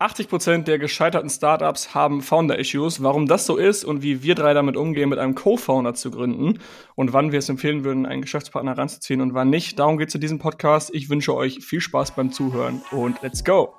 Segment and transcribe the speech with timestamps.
[0.00, 3.02] 80% der gescheiterten Startups haben Founder-Issues.
[3.02, 6.60] Warum das so ist und wie wir drei damit umgehen, mit einem Co-Founder zu gründen
[6.94, 9.76] und wann wir es empfehlen würden, einen Geschäftspartner ranzuziehen und wann nicht.
[9.80, 10.94] Darum geht es in diesem Podcast.
[10.94, 13.74] Ich wünsche euch viel Spaß beim Zuhören und let's go!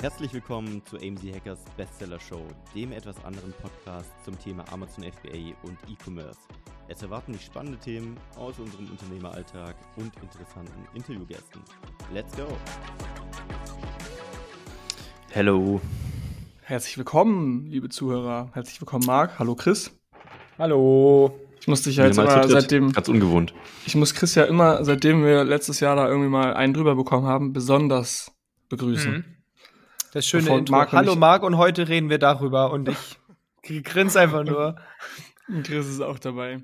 [0.00, 2.46] Herzlich willkommen zu AMZ Hackers Bestseller Show,
[2.76, 6.38] dem etwas anderen Podcast zum Thema Amazon FBA und E-Commerce.
[6.86, 11.62] Es erwarten dich spannende Themen aus unserem Unternehmeralltag und interessanten Interviewgästen.
[12.12, 12.46] Let's go!
[15.30, 15.80] Hello.
[16.62, 18.50] Herzlich willkommen, liebe Zuhörer.
[18.54, 19.38] Herzlich willkommen, Marc.
[19.38, 19.92] Hallo, Chris.
[20.58, 21.38] Hallo.
[21.60, 22.92] Ich muss dich ja jetzt immer seitdem.
[22.92, 23.52] Ganz ungewohnt.
[23.84, 27.26] Ich muss Chris ja immer, seitdem wir letztes Jahr da irgendwie mal einen drüber bekommen
[27.26, 28.32] haben, besonders
[28.70, 29.12] begrüßen.
[29.12, 29.24] Mhm.
[30.14, 30.72] Das schöne Intro.
[30.72, 34.76] Marc Hallo Marc und heute reden wir darüber und ich grinse einfach nur.
[35.46, 36.62] Und Chris ist auch dabei.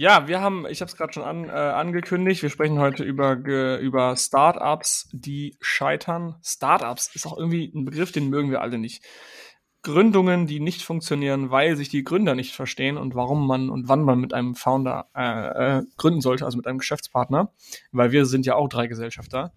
[0.00, 3.34] Ja, wir haben, ich habe es gerade schon an, äh, angekündigt, wir sprechen heute über,
[3.34, 6.36] ge, über Startups, die scheitern.
[6.40, 9.02] Startups ist auch irgendwie ein Begriff, den mögen wir alle nicht.
[9.82, 14.02] Gründungen, die nicht funktionieren, weil sich die Gründer nicht verstehen und warum man und wann
[14.02, 17.52] man mit einem Founder äh, äh, gründen sollte, also mit einem Geschäftspartner,
[17.90, 19.52] weil wir sind ja auch drei Gesellschafter.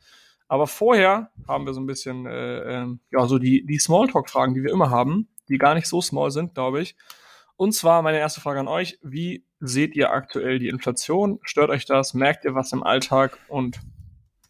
[0.48, 4.64] Aber vorher haben wir so ein bisschen, äh, äh, ja, so die, die Smalltalk-Fragen, die
[4.64, 6.96] wir immer haben, die gar nicht so small sind, glaube ich.
[7.62, 8.98] Und zwar meine erste Frage an euch.
[9.04, 11.38] Wie seht ihr aktuell die Inflation?
[11.44, 12.16] Stört euch das?
[12.16, 13.38] Merkt ihr was im Alltag?
[13.50, 13.80] Und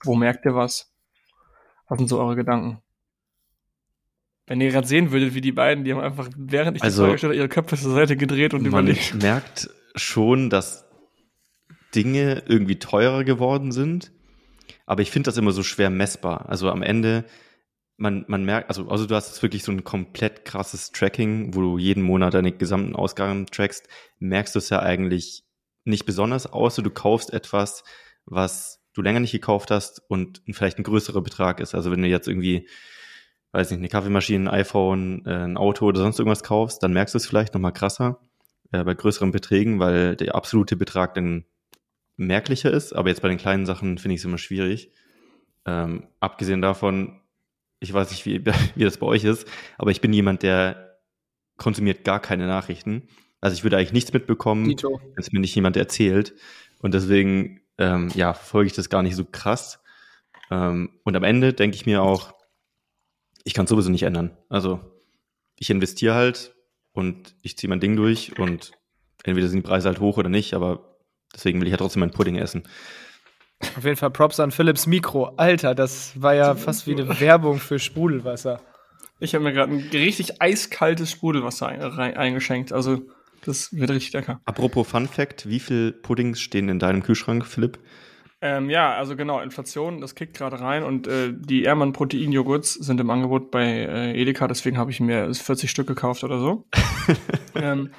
[0.06, 0.94] wo merkt ihr was?
[1.90, 2.82] Was sind so eure Gedanken?
[4.48, 7.08] Wenn ihr gerade sehen würdet, wie die beiden, die haben einfach, während ich also, die
[7.08, 9.10] Frage stelle, ihre Köpfe zur Seite gedreht und man überlegt.
[9.10, 10.86] Man merkt schon, dass
[11.94, 14.14] Dinge irgendwie teurer geworden sind.
[14.86, 16.48] Aber ich finde das immer so schwer messbar.
[16.48, 17.26] Also am Ende
[18.02, 21.62] man, man merkt, also, also du hast jetzt wirklich so ein komplett krasses Tracking, wo
[21.62, 23.88] du jeden Monat deine gesamten Ausgaben trackst,
[24.20, 25.46] merkst du es ja eigentlich
[25.86, 27.84] nicht besonders, außer du kaufst etwas,
[28.26, 31.76] was du länger nicht gekauft hast und vielleicht ein größerer Betrag ist.
[31.76, 32.68] Also wenn du jetzt irgendwie,
[33.52, 37.14] weiß nicht, eine Kaffeemaschine, ein iPhone, äh, ein Auto oder sonst irgendwas kaufst, dann merkst
[37.14, 38.20] du es vielleicht nochmal krasser
[38.72, 41.46] äh, bei größeren Beträgen, weil der absolute Betrag dann
[42.18, 42.94] merklicher ist.
[42.94, 44.92] Aber jetzt bei den kleinen Sachen finde ich es immer schwierig.
[45.66, 47.21] Ähm, abgesehen davon,
[47.82, 49.46] ich weiß nicht, wie, wie das bei euch ist,
[49.78, 51.00] aber ich bin jemand, der
[51.58, 53.10] konsumiert gar keine Nachrichten.
[53.42, 56.34] Also ich würde eigentlich nichts mitbekommen, wenn es mir nicht jemand erzählt.
[56.80, 59.80] Und deswegen, ähm, ja, verfolge ich das gar nicht so krass.
[60.50, 62.34] Ähm, und am Ende denke ich mir auch,
[63.44, 64.38] ich kann es sowieso nicht ändern.
[64.50, 64.80] Also
[65.56, 66.56] ich investiere halt
[66.92, 68.72] und ich ziehe mein Ding durch und
[69.24, 70.98] entweder sind die Preise halt hoch oder nicht, aber
[71.34, 72.64] deswegen will ich ja trotzdem mein Pudding essen.
[73.78, 75.34] Auf jeden Fall Props an Philips Mikro.
[75.38, 78.62] Alter, das war ja fast wie eine Werbung für Sprudelwasser.
[79.20, 82.74] Ich habe mir gerade ein richtig eiskaltes Sprudelwasser eingeschenkt.
[82.74, 83.02] Also,
[83.46, 84.42] das wird richtig lecker.
[84.46, 87.80] Apropos Fun Fact: Wie viele Puddings stehen in deinem Kühlschrank, Philipp?
[88.44, 93.00] Ähm, ja, also genau, Inflation, das kickt gerade rein und äh, die Ehrmann Protein-Joghurts sind
[93.00, 96.66] im Angebot bei äh, Edeka, deswegen habe ich mir 40 Stück gekauft oder so.
[97.56, 97.92] ähm,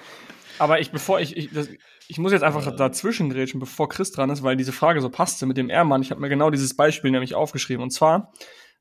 [0.59, 1.69] aber ich, bevor ich, ich das,
[2.09, 5.47] ich muss jetzt einfach dazwischen grätschen, bevor Chris dran ist, weil diese Frage so passte
[5.47, 6.03] mit dem R-Mann.
[6.03, 7.83] Ich habe mir genau dieses Beispiel nämlich aufgeschrieben.
[7.83, 8.33] Und zwar,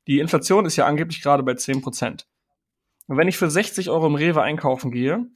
[0.06, 2.24] die Inflation ist ja angeblich gerade bei 10%.
[3.06, 5.26] Und wenn ich für 60 Euro im Rewe einkaufen gehe,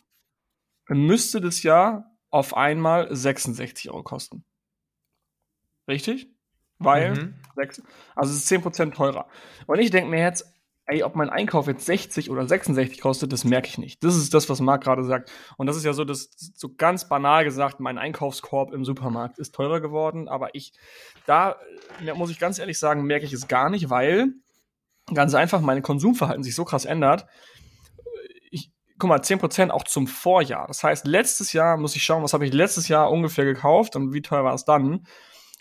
[0.86, 4.44] dann müsste das ja auf einmal 66 Euro kosten.
[5.88, 6.28] Richtig?
[6.78, 7.34] Weil, mhm.
[8.14, 9.28] also es ist 10% teurer.
[9.66, 10.52] Und ich denke mir jetzt,
[10.86, 14.04] ey, ob mein Einkauf jetzt 60 oder 66 kostet, das merke ich nicht.
[14.04, 15.30] Das ist das, was Marc gerade sagt.
[15.56, 19.54] Und das ist ja so, das so ganz banal gesagt, mein Einkaufskorb im Supermarkt ist
[19.54, 20.72] teurer geworden, aber ich,
[21.26, 21.56] da
[22.14, 24.28] muss ich ganz ehrlich sagen, merke ich es gar nicht, weil
[25.12, 27.26] ganz einfach mein Konsumverhalten sich so krass ändert.
[28.50, 30.68] Ich, guck mal, 10% auch zum Vorjahr.
[30.68, 34.12] Das heißt, letztes Jahr muss ich schauen, was habe ich letztes Jahr ungefähr gekauft und
[34.12, 35.06] wie teuer war es dann.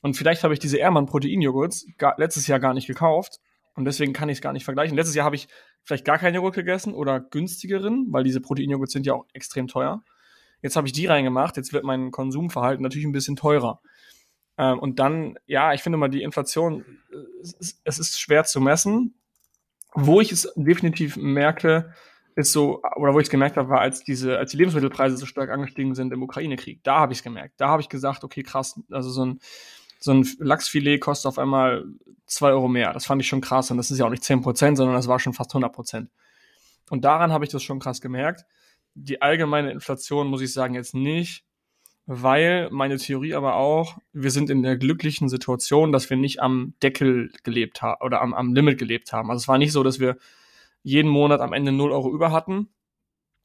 [0.03, 1.87] Und vielleicht habe ich diese Ehrmann Proteinjoghurts
[2.17, 3.39] letztes Jahr gar nicht gekauft
[3.75, 4.95] und deswegen kann ich es gar nicht vergleichen.
[4.95, 5.47] Letztes Jahr habe ich
[5.83, 10.03] vielleicht gar keinen Joghurt gegessen oder günstigeren, weil diese Proteinjoghurts sind ja auch extrem teuer.
[10.61, 13.81] Jetzt habe ich die reingemacht, jetzt wird mein Konsumverhalten natürlich ein bisschen teurer.
[14.57, 16.85] Ähm, und dann, ja, ich finde mal, die Inflation,
[17.41, 19.15] es ist, es ist schwer zu messen.
[19.93, 21.93] Wo ich es definitiv merke,
[22.35, 25.25] ist so, oder wo ich es gemerkt habe, war, als diese, als die Lebensmittelpreise so
[25.25, 26.83] stark angestiegen sind im Ukraine-Krieg.
[26.83, 27.53] Da habe ich es gemerkt.
[27.57, 29.39] Da habe ich gesagt, okay, krass, also so ein
[30.05, 31.83] so ein Lachsfilet kostet auf einmal
[32.27, 32.93] zwei Euro mehr.
[32.93, 33.71] Das fand ich schon krass.
[33.71, 36.11] Und das ist ja auch nicht zehn Prozent, sondern das war schon fast 100 Prozent.
[36.91, 38.45] Und daran habe ich das schon krass gemerkt.
[38.93, 41.43] Die allgemeine Inflation muss ich sagen jetzt nicht,
[42.05, 46.75] weil meine Theorie aber auch, wir sind in der glücklichen Situation, dass wir nicht am
[46.83, 49.31] Deckel gelebt haben oder am, am Limit gelebt haben.
[49.31, 50.17] Also es war nicht so, dass wir
[50.83, 52.69] jeden Monat am Ende 0 Euro über hatten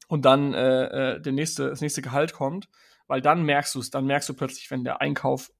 [0.09, 2.69] und dann äh, äh der nächste, das nächste Gehalt kommt,
[3.07, 5.51] weil dann merkst du es, dann merkst du plötzlich, wenn der Einkauf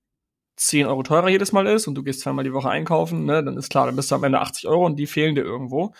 [0.61, 3.57] 10 Euro teurer jedes Mal ist und du gehst zweimal die Woche einkaufen, ne, dann
[3.57, 5.93] ist klar, dann bist du am Ende 80 Euro und die fehlen dir irgendwo.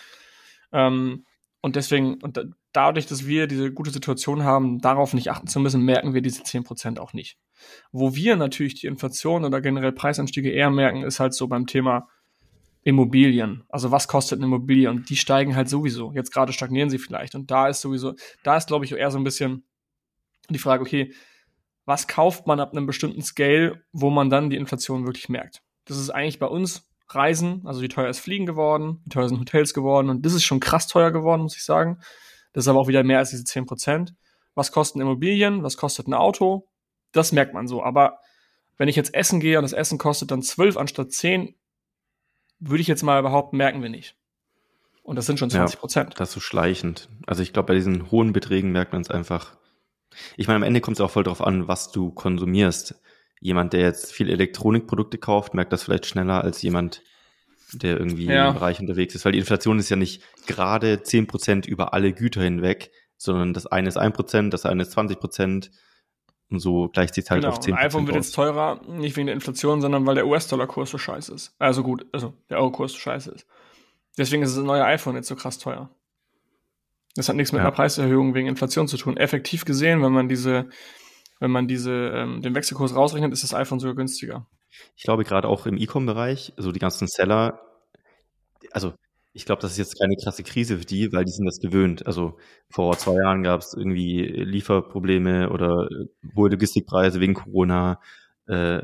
[0.72, 1.26] Ähm,
[1.62, 2.40] und deswegen, und
[2.72, 6.44] dadurch, dass wir diese gute Situation haben, darauf nicht achten zu müssen, merken wir diese
[6.44, 7.38] 10% auch nicht.
[7.92, 12.08] Wo wir natürlich die Inflation oder generell Preisanstiege eher merken, ist halt so beim Thema
[12.84, 13.64] Immobilien.
[13.70, 14.90] Also was kostet eine Immobilie?
[14.90, 16.12] Und die steigen halt sowieso.
[16.14, 17.34] Jetzt gerade stagnieren sie vielleicht.
[17.34, 18.14] Und da ist sowieso,
[18.44, 19.64] da ist, glaube ich, eher so ein bisschen
[20.50, 21.14] die Frage, okay,
[21.86, 25.62] was kauft man ab einem bestimmten Scale, wo man dann die Inflation wirklich merkt?
[25.86, 29.40] Das ist eigentlich bei uns Reisen, also wie teuer ist Fliegen geworden, wie teuer sind
[29.40, 32.00] Hotels geworden und das ist schon krass teuer geworden, muss ich sagen.
[32.54, 34.14] Das ist aber auch wieder mehr als diese 10%.
[34.56, 35.64] Was kosten Immobilien?
[35.64, 36.68] Was kostet ein Auto?
[37.12, 37.84] Das merkt man so.
[37.84, 38.20] Aber
[38.78, 41.56] wenn ich jetzt essen gehe und das Essen kostet dann 12 anstatt 10,
[42.60, 44.16] würde ich jetzt mal behaupten, merken wir nicht.
[45.04, 46.10] Und das sind schon 20 Prozent.
[46.12, 47.10] Ja, das ist so schleichend.
[47.26, 49.58] Also ich glaube, bei diesen hohen Beträgen merkt man es einfach.
[50.38, 53.02] Ich meine, am Ende kommt es auch voll darauf an, was du konsumierst.
[53.40, 57.02] Jemand, der jetzt viel Elektronikprodukte kauft, merkt das vielleicht schneller als jemand,
[57.74, 58.50] der irgendwie ja.
[58.50, 59.26] im Bereich unterwegs ist.
[59.26, 63.66] Weil die Inflation ist ja nicht gerade 10 Prozent über alle Güter hinweg, sondern das
[63.68, 65.72] eine ist 1 Prozent, das eine ist 20 Prozent.
[66.50, 67.54] Und so gleicht sich halt genau.
[67.54, 68.26] auf 10% Ein iPhone wird aus.
[68.26, 71.56] jetzt teurer, nicht wegen der Inflation, sondern weil der US-Dollar-Kurs so scheiße ist.
[71.60, 73.48] Also gut, also der Euro-Kurs so scheiße ist.
[74.18, 75.90] Deswegen ist das neue iPhone jetzt so krass teuer.
[77.16, 77.66] Das hat nichts mit ja.
[77.66, 79.18] einer Preiserhöhung wegen Inflation zu tun.
[79.18, 80.70] Effektiv gesehen, wenn man diese,
[81.40, 84.48] wenn man diese, ähm, den Wechselkurs rausrechnet, ist das iPhone sogar günstiger.
[84.96, 87.60] Ich glaube gerade auch im E-Com-Bereich, also die ganzen Seller,
[88.72, 88.94] also
[89.34, 92.06] ich glaube, das ist jetzt keine krasse Krise für die, weil die sind das gewöhnt.
[92.06, 92.38] Also
[92.70, 95.88] vor zwei Jahren gab es irgendwie Lieferprobleme oder
[96.36, 98.02] hohe Logistikpreise wegen Corona.
[98.48, 98.84] Äh,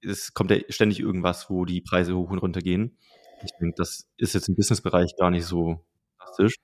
[0.00, 2.98] es kommt ja ständig irgendwas, wo die Preise hoch und runter gehen.
[3.44, 5.84] Ich denke, das ist jetzt im Businessbereich gar nicht so
[6.18, 6.56] drastisch.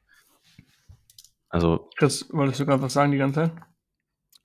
[1.48, 1.88] Also.
[1.96, 3.52] Chris, wolltest du gerade was sagen die ganze Zeit?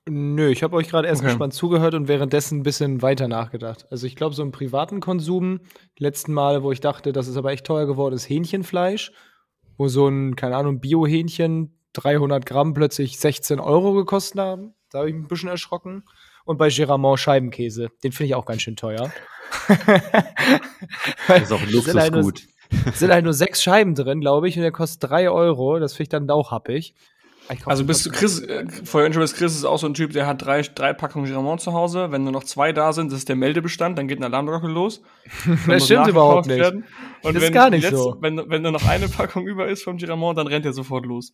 [0.06, 1.30] Nö, ich habe euch gerade erst okay.
[1.30, 3.86] gespannt zugehört und währenddessen ein bisschen weiter nachgedacht.
[3.90, 5.62] Also ich glaube, so im privaten Konsum,
[5.98, 9.14] letzten Mal, wo ich dachte, das ist aber echt teuer geworden, ist Hähnchenfleisch,
[9.78, 14.74] wo so ein, keine Ahnung, Bio-Hähnchen 300 Gramm plötzlich 16 Euro gekostet haben.
[14.92, 16.04] Da habe ich mich ein bisschen erschrocken.
[16.44, 19.10] Und bei Geramont Scheibenkäse, den finde ich auch ganz schön teuer.
[21.28, 22.44] das ist auch ein Luxusgut.
[22.70, 25.30] Sind halt, nur, sind halt nur sechs Scheiben drin, glaube ich, und der kostet drei
[25.30, 25.80] Euro.
[25.80, 26.96] Das finde ich dann auch happig.
[27.66, 30.62] Also bist du Chris, äh, vorher Chris ist auch so ein Typ, der hat drei,
[30.62, 32.12] drei Packungen Giramont zu Hause.
[32.12, 35.02] Wenn nur noch zwei da sind, das ist der Meldebestand, dann geht ein Alarmglocke los.
[35.68, 36.60] das stimmt überhaupt nicht.
[36.60, 36.86] Werden.
[37.22, 38.18] Und das ist gar nicht letzte, so.
[38.22, 41.34] Wenn, wenn nur noch eine Packung über ist vom Giramont, dann rennt er sofort los.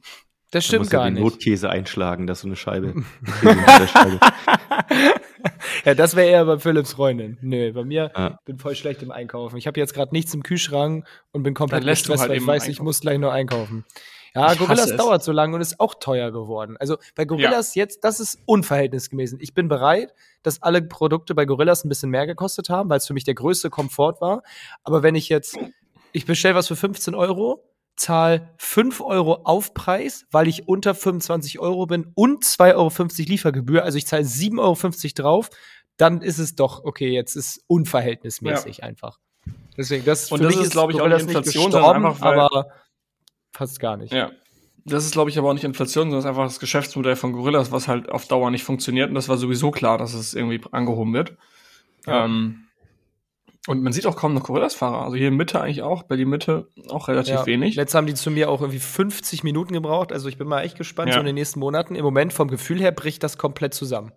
[0.52, 1.22] Das stimmt gar nicht.
[1.22, 3.04] Notkäse einschlagen, das ist so eine Scheibe.
[5.86, 7.38] ja, das wäre eher bei Philips Freundin.
[7.42, 8.40] Nö, bei mir ja.
[8.46, 9.58] bin voll schlecht im Einkaufen.
[9.58, 12.64] Ich habe jetzt gerade nichts im Kühlschrank und bin komplett gestresst, halt weil ich weiß,
[12.64, 12.72] einkaufen.
[12.72, 13.86] ich muss gleich nur einkaufen.
[14.36, 16.78] Ja, ich Gorillas dauert so lange und ist auch teuer geworden.
[16.78, 17.84] Also bei Gorillas ja.
[17.84, 19.40] jetzt, das ist unverhältnismäßig.
[19.42, 20.14] Ich bin bereit,
[20.44, 23.34] dass alle Produkte bei Gorillas ein bisschen mehr gekostet haben, weil es für mich der
[23.34, 24.44] größte Komfort war.
[24.84, 25.58] Aber wenn ich jetzt,
[26.12, 27.64] ich bestelle was für 15 Euro,
[28.00, 33.98] zahle 5 Euro Aufpreis, weil ich unter 25 Euro bin und 2,50 Euro Liefergebühr, also
[33.98, 35.50] ich zahle 7,50 Euro drauf,
[35.98, 38.84] dann ist es doch, okay, jetzt ist unverhältnismäßig ja.
[38.86, 39.20] einfach.
[39.78, 42.68] Deswegen, das und für das mich ist, glaube ich, auch nicht Inflation, gestorben, einfach, aber
[43.52, 44.14] fast gar nicht.
[44.14, 44.32] Ja.
[44.86, 47.34] Das ist, glaube ich, aber auch nicht Inflation, sondern das ist einfach das Geschäftsmodell von
[47.34, 49.10] Gorillas, was halt auf Dauer nicht funktioniert.
[49.10, 51.38] Und das war sowieso klar, dass es irgendwie angehoben wird.
[52.08, 52.26] Ja.
[52.26, 52.69] Ähm,
[53.70, 55.04] und man sieht auch kaum noch Gorillas-Fahrer.
[55.04, 57.46] Also hier in Mitte eigentlich auch, Berlin-Mitte auch relativ ja.
[57.46, 57.76] wenig.
[57.76, 60.12] Letztes haben die zu mir auch irgendwie 50 Minuten gebraucht.
[60.12, 61.14] Also ich bin mal echt gespannt, ja.
[61.14, 61.94] so in den nächsten Monaten.
[61.94, 64.12] Im Moment vom Gefühl her bricht das komplett zusammen.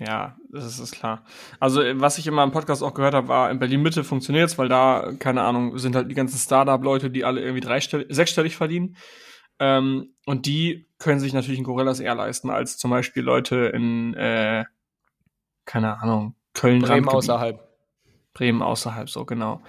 [0.00, 1.24] Ja, das ist, klar.
[1.60, 4.68] Also, was ich immer im Podcast auch gehört habe, war, in Berlin-Mitte funktioniert es, weil
[4.68, 8.96] da, keine Ahnung, sind halt die ganzen Startup-Leute, die alle irgendwie dreistellig, sechsstellig verdienen.
[9.60, 14.14] Ähm, und die können sich natürlich ein Gorillas eher leisten, als zum Beispiel Leute in,
[14.14, 14.64] äh,
[15.66, 16.82] keine Ahnung, Köln.
[16.82, 17.67] Bremen außerhalb.
[18.38, 19.62] Bremen außerhalb, so, genau.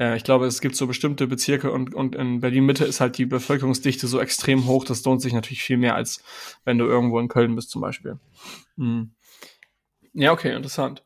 [0.00, 3.26] Äh, ich glaube, es gibt so bestimmte Bezirke und, und in Berlin-Mitte ist halt die
[3.26, 6.24] Bevölkerungsdichte so extrem hoch, das lohnt sich natürlich viel mehr, als
[6.64, 8.18] wenn du irgendwo in Köln bist, zum Beispiel.
[8.76, 9.10] Mhm.
[10.14, 11.04] Ja, okay, interessant.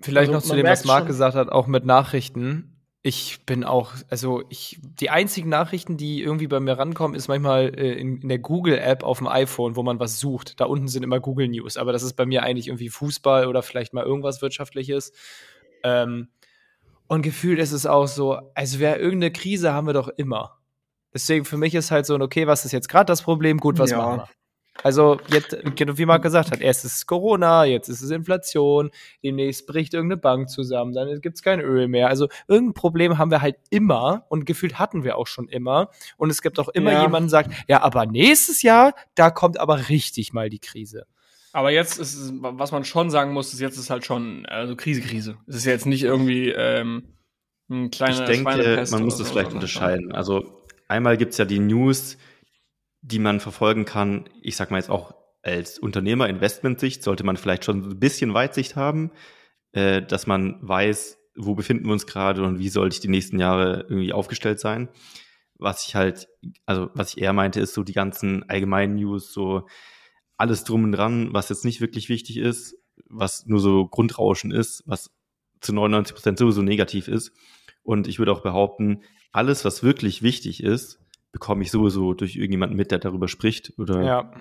[0.00, 2.70] Vielleicht also, noch zu dem, was Marc gesagt hat, auch mit Nachrichten.
[3.02, 7.74] Ich bin auch, also ich, die einzigen Nachrichten, die irgendwie bei mir rankommen, ist manchmal
[7.76, 10.60] äh, in, in, der Google-App auf dem iPhone, wo man was sucht.
[10.60, 13.62] Da unten sind immer Google News, aber das ist bei mir eigentlich irgendwie Fußball oder
[13.62, 15.12] vielleicht mal irgendwas Wirtschaftliches.
[15.82, 16.28] Ähm,
[17.06, 20.58] und gefühlt ist es auch so, als wäre irgendeine Krise haben wir doch immer.
[21.12, 23.58] Deswegen für mich ist halt so, okay, was ist jetzt gerade das Problem?
[23.58, 23.98] Gut, was ja.
[23.98, 24.28] machen wir?
[24.82, 28.90] Also jetzt, genau wie Marc gesagt hat, erst ist es Corona, jetzt ist es Inflation,
[29.22, 32.08] demnächst bricht irgendeine Bank zusammen, dann gibt es kein Öl mehr.
[32.08, 35.90] Also irgendein Problem haben wir halt immer und gefühlt hatten wir auch schon immer.
[36.16, 37.02] Und es gibt auch immer ja.
[37.02, 41.06] jemanden, der sagt, ja, aber nächstes Jahr, da kommt aber richtig mal die Krise.
[41.54, 44.74] Aber jetzt ist es, was man schon sagen muss, ist jetzt ist halt schon also
[44.74, 45.38] Krise, Krise.
[45.46, 47.04] Es ist jetzt nicht irgendwie ähm,
[47.70, 50.10] ein kleiner Ich denke, man muss das vielleicht unterscheiden.
[50.10, 52.18] Also einmal gibt's ja die News,
[53.02, 54.28] die man verfolgen kann.
[54.42, 58.74] Ich sag mal jetzt auch als Unternehmer Investmentsicht sollte man vielleicht schon ein bisschen Weitsicht
[58.74, 59.12] haben,
[59.70, 63.38] äh, dass man weiß, wo befinden wir uns gerade und wie sollte ich die nächsten
[63.38, 64.88] Jahre irgendwie aufgestellt sein.
[65.54, 66.26] Was ich halt,
[66.66, 69.68] also was ich eher meinte, ist so die ganzen allgemeinen News, so
[70.36, 72.76] alles drum und dran, was jetzt nicht wirklich wichtig ist,
[73.06, 75.10] was nur so Grundrauschen ist, was
[75.60, 77.32] zu 99 Prozent sowieso negativ ist.
[77.82, 81.00] Und ich würde auch behaupten, alles, was wirklich wichtig ist,
[81.32, 83.72] bekomme ich sowieso durch irgendjemanden mit, der darüber spricht.
[83.78, 84.32] Oder ja.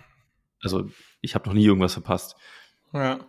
[0.62, 0.88] also
[1.22, 2.36] ich habe noch nie irgendwas verpasst.
[2.94, 3.20] Ja.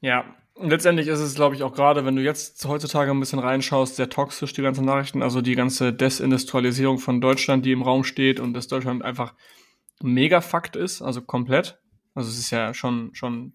[0.00, 0.36] Ja.
[0.54, 3.96] Und letztendlich ist es, glaube ich, auch gerade, wenn du jetzt heutzutage ein bisschen reinschaust,
[3.96, 8.40] sehr toxisch, die ganzen Nachrichten, also die ganze Desindustrialisierung von Deutschland, die im Raum steht
[8.40, 9.34] und dass Deutschland einfach
[10.02, 11.80] mega Fakt ist, also komplett.
[12.14, 13.52] Also es ist ja schon, schon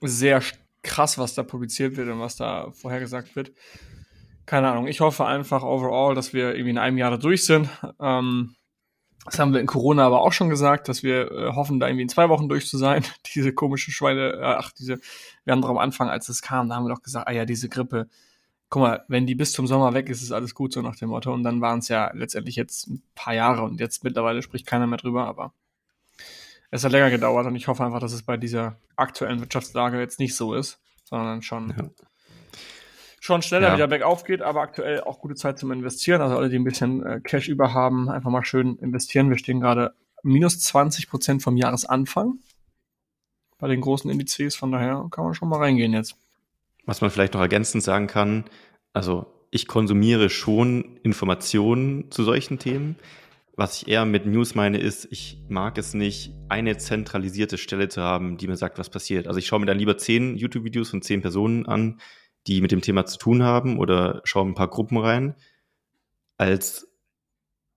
[0.00, 0.42] sehr
[0.82, 3.52] krass, was da publiziert wird und was da vorhergesagt wird.
[4.46, 4.86] Keine Ahnung.
[4.86, 7.68] Ich hoffe einfach overall, dass wir irgendwie in einem Jahr da durch sind.
[7.98, 8.54] Ähm,
[9.24, 12.02] das haben wir in Corona aber auch schon gesagt, dass wir äh, hoffen, da irgendwie
[12.02, 13.04] in zwei Wochen durch zu sein.
[13.34, 15.00] Diese komischen Schweine, äh, ach, diese,
[15.44, 17.46] wir haben doch am Anfang, als es kam, da haben wir doch gesagt, ah ja,
[17.46, 18.08] diese Grippe,
[18.68, 21.10] guck mal, wenn die bis zum Sommer weg ist, ist alles gut, so nach dem
[21.10, 21.32] Motto.
[21.32, 24.86] Und dann waren es ja letztendlich jetzt ein paar Jahre und jetzt mittlerweile spricht keiner
[24.86, 25.52] mehr drüber, aber
[26.70, 30.18] es hat länger gedauert und ich hoffe einfach, dass es bei dieser aktuellen Wirtschaftslage jetzt
[30.18, 31.88] nicht so ist, sondern schon ja
[33.24, 33.74] schon schneller ja.
[33.74, 36.20] wieder bergauf geht, aber aktuell auch gute Zeit zum Investieren.
[36.20, 39.30] Also alle, die ein bisschen äh, Cash über haben, einfach mal schön investieren.
[39.30, 42.38] Wir stehen gerade minus 20 Prozent vom Jahresanfang
[43.58, 44.56] bei den großen Indizes.
[44.56, 46.18] Von daher kann man schon mal reingehen jetzt.
[46.86, 48.44] Was man vielleicht noch ergänzend sagen kann,
[48.92, 52.96] also ich konsumiere schon Informationen zu solchen Themen.
[53.56, 58.02] Was ich eher mit News meine, ist, ich mag es nicht, eine zentralisierte Stelle zu
[58.02, 59.28] haben, die mir sagt, was passiert.
[59.28, 62.00] Also ich schaue mir dann lieber zehn YouTube-Videos von zehn Personen an,
[62.48, 65.36] die mit dem Thema zu tun haben oder schaue ein paar Gruppen rein,
[66.36, 66.88] als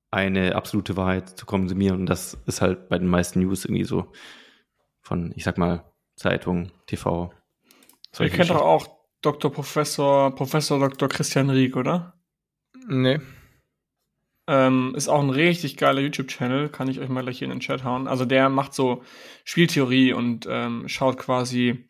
[0.10, 2.00] eine absolute Wahrheit zu konsumieren.
[2.00, 4.12] Und das ist halt bei den meisten News irgendwie so
[5.02, 5.86] von, ich sag mal,
[6.16, 7.32] Zeitung, TV.
[8.20, 9.52] Ihr kennt doch auch Dr.
[9.52, 11.10] Professor, Professor Dr.
[11.10, 12.14] Christian Rieck, oder?
[12.88, 13.20] Nee.
[14.50, 17.60] Ähm, ist auch ein richtig geiler YouTube-Channel, kann ich euch mal gleich hier in den
[17.60, 18.08] Chat hauen.
[18.08, 19.04] Also der macht so
[19.44, 21.90] Spieltheorie und ähm, schaut quasi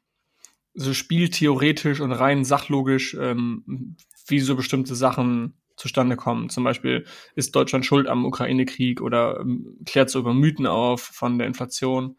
[0.74, 3.96] so spieltheoretisch und rein sachlogisch, ähm,
[4.28, 6.50] wie so bestimmte Sachen zustande kommen.
[6.50, 7.06] Zum Beispiel
[7.36, 12.18] ist Deutschland schuld am Ukraine-Krieg oder ähm, klärt so über Mythen auf von der Inflation.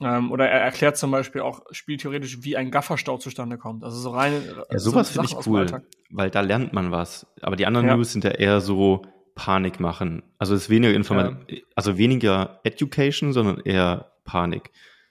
[0.00, 3.84] Ähm, oder er erklärt zum Beispiel auch spieltheoretisch, wie ein Gafferstau zustande kommt.
[3.84, 4.32] Also so rein.
[4.70, 7.26] Ja, sowas so finde ich cool, weil da lernt man was.
[7.42, 7.96] Aber die anderen ja.
[7.96, 9.02] News sind ja eher so
[9.34, 10.22] Panik machen.
[10.38, 11.58] Also es ist weniger Informa ja.
[11.74, 14.70] also weniger Education, sondern eher Panik.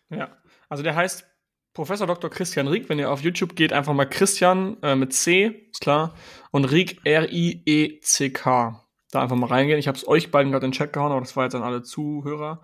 [0.10, 0.30] Ja.
[0.70, 1.26] Also der heißt
[1.74, 2.30] Professor Dr.
[2.30, 6.14] Christian Rieck, wenn ihr auf YouTube geht, einfach mal Christian äh, mit C, ist klar,
[6.52, 8.80] und Rieck, R-I-E-C-K.
[9.12, 9.80] Da einfach mal reingehen.
[9.80, 11.64] Ich habe es euch beiden gerade in den Chat gehauen, aber das war jetzt an
[11.64, 12.62] alle Zuhörer.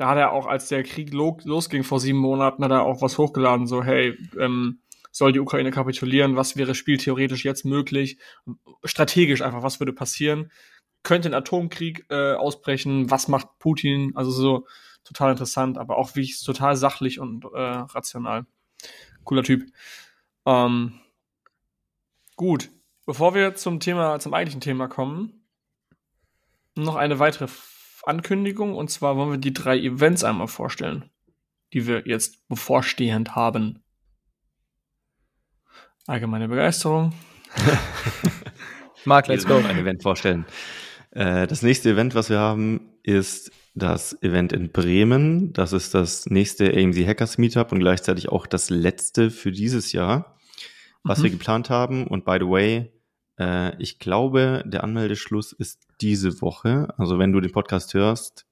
[0.00, 3.02] Da hat er auch, als der Krieg lo losging vor sieben Monaten, hat er auch
[3.02, 4.80] was hochgeladen, so, hey, ähm,
[5.10, 6.36] soll die Ukraine kapitulieren?
[6.36, 8.18] Was wäre spieltheoretisch jetzt möglich?
[8.82, 10.50] Strategisch einfach, was würde passieren?
[11.02, 13.10] Könnte ein Atomkrieg äh, ausbrechen?
[13.10, 14.12] Was macht Putin?
[14.14, 14.66] Also so,
[15.04, 18.46] total interessant, aber auch wie ich total sachlich und äh, rational.
[19.24, 19.70] Cooler Typ.
[20.46, 20.98] Ähm,
[22.36, 22.70] gut,
[23.04, 25.44] bevor wir zum Thema, zum eigentlichen Thema kommen,
[26.74, 27.48] noch eine weitere
[28.04, 31.10] Ankündigung und zwar wollen wir die drei Events einmal vorstellen,
[31.72, 33.82] die wir jetzt bevorstehend haben.
[36.06, 37.12] Allgemeine Begeisterung.
[39.04, 39.56] Marc, let's go.
[39.56, 40.44] Ein Event vorstellen.
[41.10, 45.52] Äh, das nächste Event, was wir haben, ist das Event in Bremen.
[45.52, 50.36] Das ist das nächste AMC Hackers Meetup und gleichzeitig auch das letzte für dieses Jahr,
[51.02, 51.24] was mhm.
[51.24, 52.06] wir geplant haben.
[52.06, 52.92] Und by the way,
[53.40, 56.94] äh, ich glaube, der Anmeldeschluss ist diese Woche.
[56.98, 58.44] Also wenn du den Podcast hörst,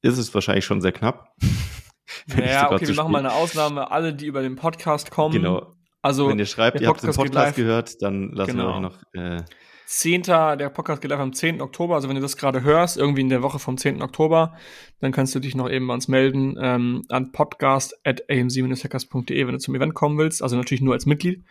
[0.00, 1.34] ist es wahrscheinlich schon sehr knapp.
[2.36, 3.90] ja, okay, wir machen mal eine Ausnahme.
[3.90, 5.34] Alle, die über den Podcast kommen.
[5.34, 5.74] Genau.
[6.00, 8.68] Also, wenn ihr schreibt, ihr habt den Podcast gehört, dann lassen genau.
[8.68, 9.42] wir euch noch äh,
[9.86, 10.22] 10.
[10.22, 11.60] Der Podcast geht live am 10.
[11.60, 11.96] Oktober.
[11.96, 14.00] Also wenn du das gerade hörst, irgendwie in der Woche vom 10.
[14.00, 14.54] Oktober,
[15.00, 19.74] dann kannst du dich noch eben bei uns melden ähm, an podcast.amc-hackers.de, wenn du zum
[19.74, 20.42] Event kommen willst.
[20.42, 21.44] Also natürlich nur als Mitglied.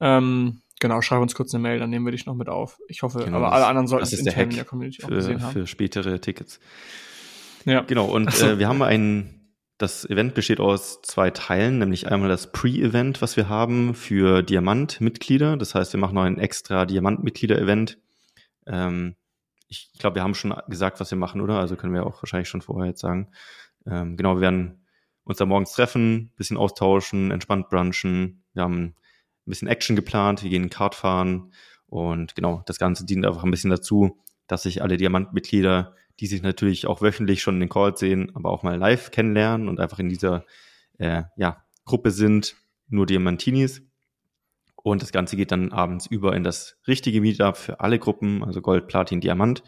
[0.00, 2.78] Ähm, genau, schreib uns kurz eine Mail, dann nehmen wir dich noch mit auf.
[2.88, 5.42] Ich hoffe, genau, aber alle anderen sollten es intern in der Community für, auch gesehen
[5.42, 5.52] haben.
[5.52, 6.60] Für spätere Tickets.
[7.64, 7.80] Ja.
[7.82, 8.46] Genau, und so.
[8.46, 9.36] äh, wir haben einen
[9.78, 15.58] das Event besteht aus zwei Teilen, nämlich einmal das Pre-Event, was wir haben für Diamant-Mitglieder.
[15.58, 17.98] Das heißt, wir machen noch ein extra Diamant-Mitglieder-Event.
[18.66, 19.16] Ähm,
[19.68, 21.58] ich glaube, wir haben schon gesagt, was wir machen, oder?
[21.58, 23.28] Also können wir auch wahrscheinlich schon vorher jetzt sagen.
[23.86, 24.86] Ähm, genau, wir werden
[25.24, 28.44] uns da morgens treffen, bisschen austauschen, entspannt brunchen.
[28.54, 28.94] Wir haben
[29.46, 31.52] ein bisschen Action geplant, wir gehen Kart fahren
[31.86, 36.42] und genau, das Ganze dient einfach ein bisschen dazu, dass sich alle Diamantmitglieder, die sich
[36.42, 39.98] natürlich auch wöchentlich schon in den Calls sehen, aber auch mal live kennenlernen und einfach
[39.98, 40.44] in dieser
[40.98, 42.56] äh, ja, Gruppe sind,
[42.88, 43.82] nur Diamantinis.
[44.82, 48.60] Und das Ganze geht dann abends über in das richtige Meetup für alle Gruppen, also
[48.62, 49.64] Gold, Platin, Diamant.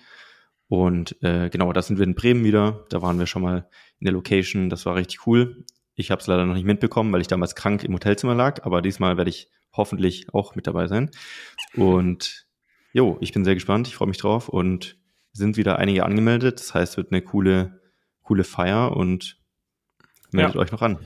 [0.69, 2.85] Und äh, genau, da sind wir in Bremen wieder.
[2.91, 3.69] Da waren wir schon mal
[3.99, 4.71] in der Location.
[4.71, 5.65] Das war richtig cool.
[5.95, 8.65] Ich habe es leider noch nicht mitbekommen, weil ich damals krank im Hotelzimmer lag.
[8.65, 11.11] Aber diesmal werde ich hoffentlich auch mit dabei sein.
[11.75, 12.47] Und
[12.93, 13.89] jo, ich bin sehr gespannt.
[13.89, 14.51] Ich freue mich drauf.
[14.51, 14.99] Und
[15.33, 16.61] sind wieder einige angemeldet.
[16.61, 17.81] Das heißt, es wird eine coole,
[18.23, 19.39] coole Feier und
[20.31, 20.61] meldet ja.
[20.61, 20.99] euch noch an.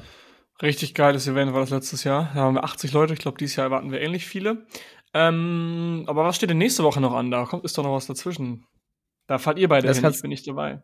[0.61, 2.31] Richtig geiles Event war das letztes Jahr.
[2.35, 3.13] Da haben wir 80 Leute.
[3.13, 4.67] Ich glaube, dieses Jahr erwarten wir ähnlich viele.
[5.15, 7.31] Ähm, aber was steht denn nächste Woche noch an?
[7.31, 8.67] Da kommt ist doch noch was dazwischen.
[9.27, 10.83] Da fahrt ihr beide das hin, ich bin nicht dabei.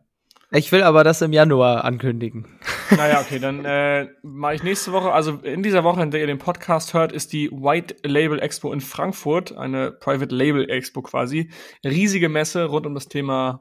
[0.51, 2.47] Ich will aber das im Januar ankündigen.
[2.89, 6.27] Naja, okay, dann äh, mache ich nächste Woche, also in dieser Woche, in der ihr
[6.27, 11.51] den Podcast hört, ist die White Label Expo in Frankfurt, eine Private Label Expo quasi.
[11.83, 13.59] Riesige Messe rund um das Thema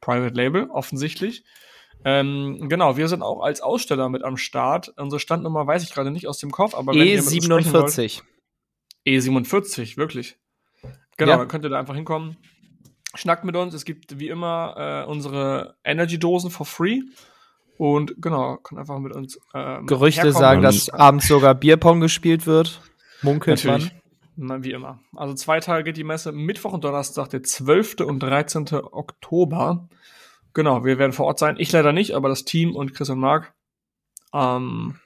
[0.00, 1.44] Private Label, offensichtlich.
[2.04, 4.92] Ähm, genau, wir sind auch als Aussteller mit am Start.
[4.96, 8.22] Unsere Standnummer weiß ich gerade nicht aus dem Kopf, aber wenn E47.
[9.04, 10.36] Ihr E47, wirklich.
[11.16, 11.38] Genau, ja.
[11.38, 12.36] dann könnt ihr da einfach hinkommen.
[13.14, 13.74] Schnackt mit uns.
[13.74, 17.00] Es gibt wie immer äh, unsere Energy-Dosen for free.
[17.78, 19.38] Und genau, kann einfach mit uns.
[19.54, 20.40] Ähm, Gerüchte herkommen.
[20.40, 22.80] sagen, dass abends sogar Bierpong gespielt wird.
[23.22, 23.92] Munkelt Natürlich.
[24.36, 24.62] man.
[24.62, 25.00] Wie immer.
[25.16, 26.30] Also zwei Tage geht die Messe.
[26.32, 28.00] Mittwoch und Donnerstag, der 12.
[28.00, 28.68] und 13.
[28.72, 29.88] Oktober.
[30.54, 31.56] Genau, wir werden vor Ort sein.
[31.58, 33.52] Ich leider nicht, aber das Team und Chris und Marc.
[34.32, 34.96] Ähm,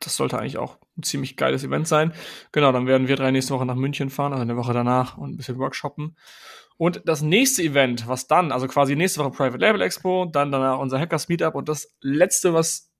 [0.00, 2.12] das sollte eigentlich auch ein ziemlich geiles Event sein.
[2.52, 5.30] Genau, dann werden wir drei nächste Woche nach München fahren, also eine Woche danach und
[5.30, 6.16] ein bisschen workshoppen.
[6.78, 10.78] Und das nächste Event, was dann, also quasi nächste Woche Private Label Expo, dann danach
[10.78, 12.90] unser Hackers Meetup und das letzte, was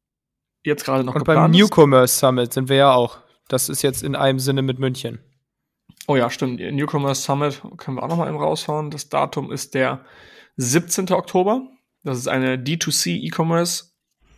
[0.65, 3.21] jetzt gerade noch und geplant beim Newcomers Summit sind wir ja auch.
[3.49, 5.21] Das ist jetzt in einem Sinne mit München.
[6.09, 6.61] Oh ja, stimmt.
[6.61, 8.91] Newcomers Summit können wir auch noch mal eben raushauen.
[8.91, 10.05] Das Datum ist der
[10.57, 11.13] 17.
[11.13, 11.63] Oktober.
[12.03, 13.89] Das ist eine D2C E-Commerce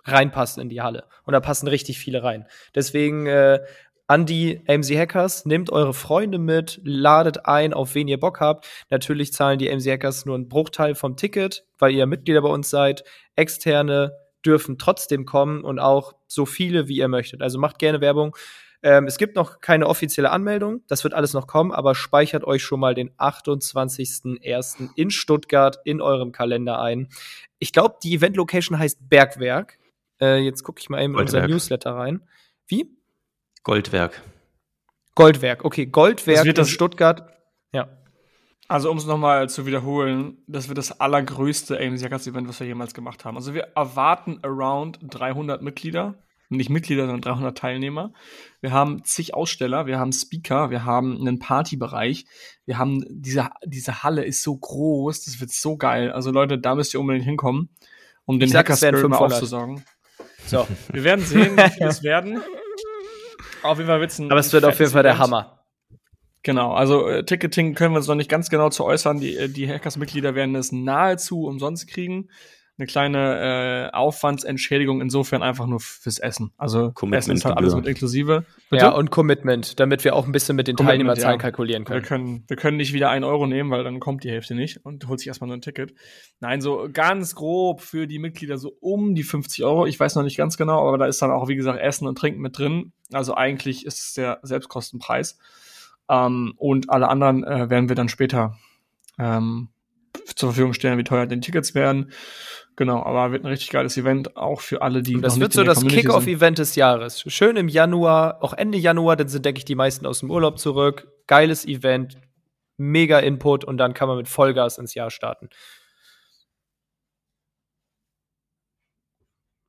[0.03, 1.05] reinpassen in die Halle.
[1.23, 2.45] Und da passen richtig viele rein.
[2.75, 3.59] Deswegen äh,
[4.07, 8.67] an die AMC Hackers, nehmt eure Freunde mit, ladet ein, auf wen ihr Bock habt.
[8.91, 12.69] Natürlich zahlen die AMC Hackers nur einen Bruchteil vom Ticket, weil ihr Mitglieder bei uns
[12.69, 13.03] seid.
[13.35, 14.13] Externe
[14.45, 17.41] dürfen trotzdem kommen und auch so viele, wie ihr möchtet.
[17.41, 18.35] Also macht gerne Werbung.
[18.83, 22.63] Ähm, es gibt noch keine offizielle Anmeldung, das wird alles noch kommen, aber speichert euch
[22.63, 24.89] schon mal den 28.01.
[24.95, 27.09] in Stuttgart in eurem Kalender ein.
[27.59, 29.79] Ich glaube, die Event-Location heißt Bergwerk.
[30.21, 32.21] Äh, jetzt gucke ich mal eben in unser Newsletter rein.
[32.67, 32.89] Wie?
[33.63, 34.21] Goldwerk.
[35.15, 37.33] Goldwerk, okay, Goldwerk in Stuttgart.
[37.71, 37.87] Ja.
[38.67, 42.67] Also um es nochmal zu wiederholen, das wird das allergrößte AMC Hackers Event, was wir
[42.67, 43.37] jemals gemacht haben.
[43.37, 46.15] Also wir erwarten around 300 Mitglieder
[46.49, 48.13] nicht Mitglieder, sondern 300 Teilnehmer.
[48.61, 52.25] Wir haben zig Aussteller, wir haben Speaker, wir haben einen Partybereich.
[52.65, 56.11] Wir haben diese, diese Halle ist so groß, das wird so geil.
[56.11, 57.69] Also Leute, da müsst ihr unbedingt hinkommen,
[58.25, 59.83] um den Hacker Spirit mal aufzusagen.
[60.45, 62.41] So, wir werden sehen, wie viele es werden.
[63.63, 65.63] Auf jeden Fall wird's ein, Aber es wird auf jeden Fall der Hammer.
[66.43, 69.19] Genau, also äh, Ticketing können wir uns noch nicht ganz genau zu äußern.
[69.19, 72.29] Die, äh, die Hackers-Mitglieder werden es nahezu umsonst kriegen.
[72.77, 76.51] Eine kleine äh, Aufwandsentschädigung insofern einfach nur fürs Essen.
[76.57, 78.43] Also Essen ist halt alles mit inklusive.
[78.69, 78.83] Bitte?
[78.83, 81.41] Ja, und Commitment, damit wir auch ein bisschen mit den Teilnehmerzahlen ja.
[81.41, 82.01] kalkulieren können.
[82.01, 82.43] Wir, können.
[82.47, 85.19] wir können nicht wieder einen Euro nehmen, weil dann kommt die Hälfte nicht und holt
[85.19, 85.93] sich erstmal nur ein Ticket.
[86.41, 89.85] Nein, so ganz grob für die Mitglieder so um die 50 Euro.
[89.85, 92.17] Ich weiß noch nicht ganz genau, aber da ist dann auch, wie gesagt, Essen und
[92.17, 92.91] Trinken mit drin.
[93.13, 95.37] Also eigentlich ist es der Selbstkostenpreis.
[96.09, 98.57] Ähm, und alle anderen äh, werden wir dann später
[99.17, 99.69] ähm,
[100.35, 102.11] zur Verfügung stellen, wie teuer die Tickets werden.
[102.77, 105.15] Genau, aber wird ein richtig geiles Event, auch für alle, die.
[105.15, 107.23] Und das wird so das Kick-Off-Event des Jahres.
[107.27, 110.59] Schön im Januar, auch Ende Januar, dann sind, denke ich, die meisten aus dem Urlaub
[110.59, 111.07] zurück.
[111.27, 112.17] Geiles Event,
[112.75, 115.49] mega Input und dann kann man mit Vollgas ins Jahr starten.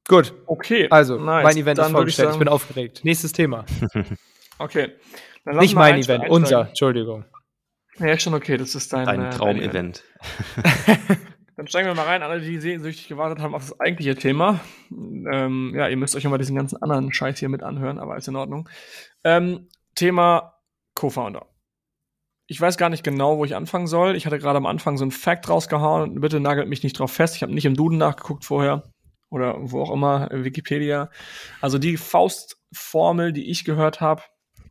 [0.08, 0.34] Gut.
[0.46, 0.88] Okay.
[0.90, 1.44] Also, nice.
[1.44, 2.28] mein Event dann ist vorgestellt.
[2.30, 3.00] Ich, ich, bin aufgeregt.
[3.04, 3.64] Nächstes Thema.
[4.58, 4.92] okay.
[5.44, 7.24] Nicht mein Event, unser, Entschuldigung.
[7.98, 8.56] Ja, schon okay.
[8.56, 10.02] Das ist dein, dein äh, Traumevent.
[11.56, 14.60] Dann steigen wir mal rein, alle, die sehnsüchtig gewartet haben auf das eigentliche Thema.
[14.90, 18.28] Ähm, ja, ihr müsst euch mal diesen ganzen anderen Scheiß hier mit anhören, aber ist
[18.28, 18.68] in Ordnung.
[19.24, 20.60] Ähm, Thema
[20.94, 21.46] Co-Founder.
[22.46, 24.16] Ich weiß gar nicht genau, wo ich anfangen soll.
[24.16, 26.20] Ich hatte gerade am Anfang so ein Fact rausgehauen.
[26.20, 27.34] Bitte nagelt mich nicht drauf fest.
[27.36, 28.84] Ich habe nicht im Duden nachgeguckt vorher.
[29.30, 31.10] Oder wo auch immer, Wikipedia.
[31.60, 34.22] Also die Faustformel, die ich gehört habe,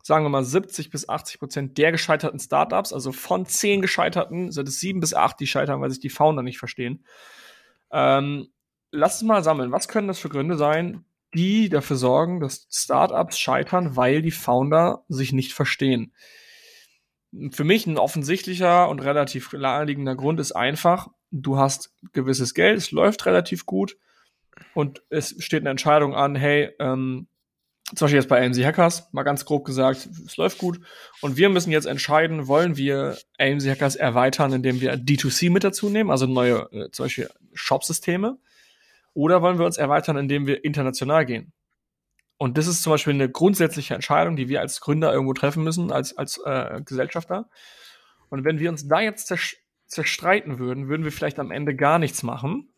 [0.06, 4.68] sagen wir mal 70 bis 80 Prozent der gescheiterten Startups, also von zehn gescheiterten, sind
[4.68, 7.04] es sieben bis acht, die scheitern, weil sich die Founder nicht verstehen.
[7.92, 8.50] Ähm,
[8.92, 9.72] lass uns mal sammeln.
[9.72, 15.06] Was können das für Gründe sein, die dafür sorgen, dass Startups scheitern, weil die Founder
[15.08, 16.14] sich nicht verstehen?
[17.50, 22.92] Für mich ein offensichtlicher und relativ naheliegender Grund ist einfach, du hast gewisses Geld, es
[22.92, 23.98] läuft relativ gut
[24.76, 27.28] und es steht eine Entscheidung an, hey, ähm,
[27.94, 30.80] zum Beispiel jetzt bei AMC Hackers, mal ganz grob gesagt, es läuft gut.
[31.22, 35.90] Und wir müssen jetzt entscheiden, wollen wir AMC Hackers erweitern, indem wir D2C mit dazu
[35.90, 38.40] nehmen, also neue, äh, zum Beispiel Shop-Systeme,
[39.14, 41.54] oder wollen wir uns erweitern, indem wir international gehen?
[42.38, 45.92] Und das ist zum Beispiel eine grundsätzliche Entscheidung, die wir als Gründer irgendwo treffen müssen,
[45.92, 47.50] als, als äh, Gesellschafter.
[48.30, 49.32] Und wenn wir uns da jetzt
[49.88, 52.74] zerstreiten würden, würden wir vielleicht am Ende gar nichts machen.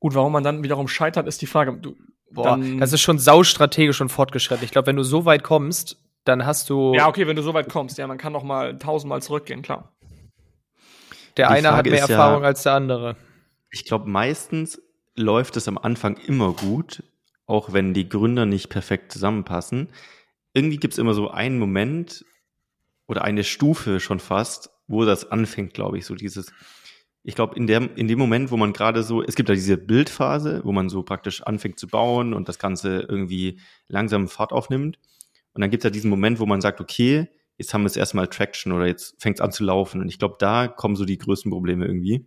[0.00, 1.72] Gut, warum man dann wiederum scheitert, ist die Frage.
[1.78, 1.96] Du,
[2.30, 4.64] Boah, dann, das ist schon saustrategisch und fortgeschritten.
[4.64, 6.94] Ich glaube, wenn du so weit kommst, dann hast du.
[6.94, 9.92] Ja, okay, wenn du so weit kommst, ja, man kann noch mal tausendmal zurückgehen, klar.
[11.36, 13.16] Der Die eine Frage hat mehr Erfahrung ja, als der andere.
[13.70, 14.80] Ich glaube, meistens
[15.14, 17.02] läuft es am Anfang immer gut,
[17.46, 19.88] auch wenn die Gründer nicht perfekt zusammenpassen.
[20.52, 22.24] Irgendwie gibt es immer so einen Moment
[23.06, 26.52] oder eine Stufe schon fast, wo das anfängt, glaube ich, so dieses,
[27.22, 29.76] ich glaube, in, der, in dem Moment, wo man gerade so, es gibt ja diese
[29.76, 34.98] Bildphase, wo man so praktisch anfängt zu bauen und das Ganze irgendwie langsam Fahrt aufnimmt.
[35.52, 37.28] Und dann gibt es ja diesen Moment, wo man sagt, okay,
[37.58, 40.00] jetzt haben wir es erstmal Traction oder jetzt fängt es an zu laufen.
[40.00, 42.26] Und ich glaube, da kommen so die größten Probleme irgendwie.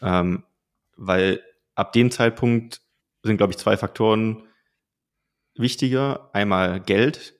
[0.00, 0.44] Ähm,
[0.96, 1.42] weil
[1.74, 2.80] ab dem Zeitpunkt
[3.22, 4.44] sind, glaube ich, zwei Faktoren
[5.54, 6.30] wichtiger.
[6.32, 7.38] Einmal Geld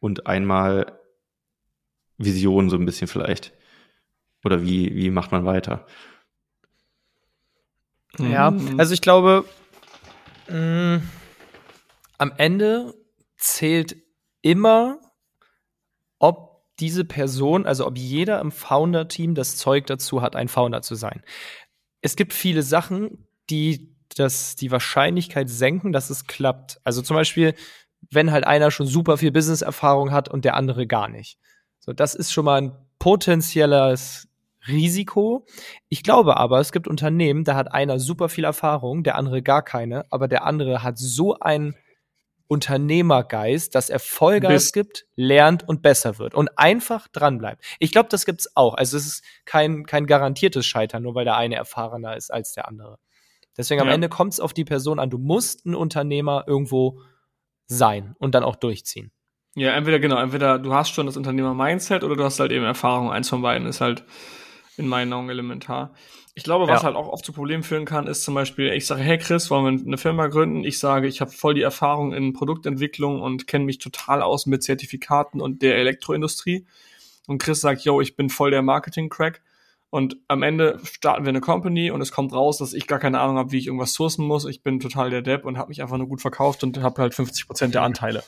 [0.00, 0.98] und einmal
[2.18, 3.52] Vision so ein bisschen vielleicht.
[4.44, 5.86] Oder wie, wie macht man weiter?
[8.18, 8.78] Ja, mhm.
[8.78, 9.44] also ich glaube,
[10.48, 11.02] mh, mm,
[12.18, 12.94] am Ende
[13.36, 13.96] zählt
[14.42, 14.98] immer,
[16.18, 20.94] ob diese Person, also ob jeder im Founder-Team das Zeug dazu hat, ein Founder zu
[20.94, 21.22] sein.
[22.00, 26.80] Es gibt viele Sachen, die das, die Wahrscheinlichkeit senken, dass es klappt.
[26.84, 27.54] Also zum Beispiel,
[28.10, 31.38] wenn halt einer schon super viel Business-Erfahrung hat und der andere gar nicht.
[31.78, 34.28] So, das ist schon mal ein potenzielles
[34.68, 35.46] Risiko.
[35.88, 39.62] Ich glaube aber, es gibt Unternehmen, da hat einer super viel Erfahrung, der andere gar
[39.62, 41.74] keine, aber der andere hat so einen
[42.52, 47.64] Unternehmergeist, dass er Vollgas gibt, lernt und besser wird und einfach dranbleibt.
[47.78, 48.74] Ich glaube, das gibt's auch.
[48.74, 52.68] Also es ist kein, kein garantiertes Scheitern, nur weil der eine erfahrener ist als der
[52.68, 52.98] andere.
[53.56, 55.10] Deswegen am Ende kommt es auf die Person an.
[55.10, 57.00] Du musst ein Unternehmer irgendwo
[57.66, 59.12] sein und dann auch durchziehen.
[59.54, 63.10] Ja, entweder genau, entweder du hast schon das Unternehmer-Mindset oder du hast halt eben Erfahrung.
[63.10, 64.04] Eins von beiden ist halt
[64.76, 65.94] in meinen Augen elementar.
[66.34, 66.86] Ich glaube, was ja.
[66.86, 69.78] halt auch oft zu Problemen führen kann, ist zum Beispiel, ich sage, hey Chris, wollen
[69.78, 70.64] wir eine Firma gründen?
[70.64, 74.62] Ich sage, ich habe voll die Erfahrung in Produktentwicklung und kenne mich total aus mit
[74.62, 76.66] Zertifikaten und der Elektroindustrie.
[77.26, 79.42] Und Chris sagt, yo, ich bin voll der Marketing-Crack.
[79.90, 83.20] Und am Ende starten wir eine Company und es kommt raus, dass ich gar keine
[83.20, 84.46] Ahnung habe, wie ich irgendwas sourcen muss.
[84.46, 87.14] Ich bin total der Depp und habe mich einfach nur gut verkauft und habe halt
[87.14, 88.24] 50 Prozent der Anteile.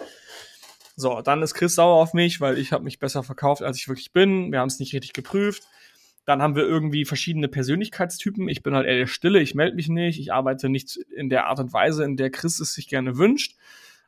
[0.95, 3.89] So, dann ist Chris sauer auf mich, weil ich habe mich besser verkauft, als ich
[3.89, 4.53] wirklich bin.
[4.53, 5.63] Wir haben es nicht richtig geprüft.
[6.25, 8.49] Dann haben wir irgendwie verschiedene Persönlichkeitstypen.
[8.49, 11.47] Ich bin halt eher der Stille, ich melde mich nicht, ich arbeite nicht in der
[11.47, 13.57] Art und Weise, in der Chris es sich gerne wünscht.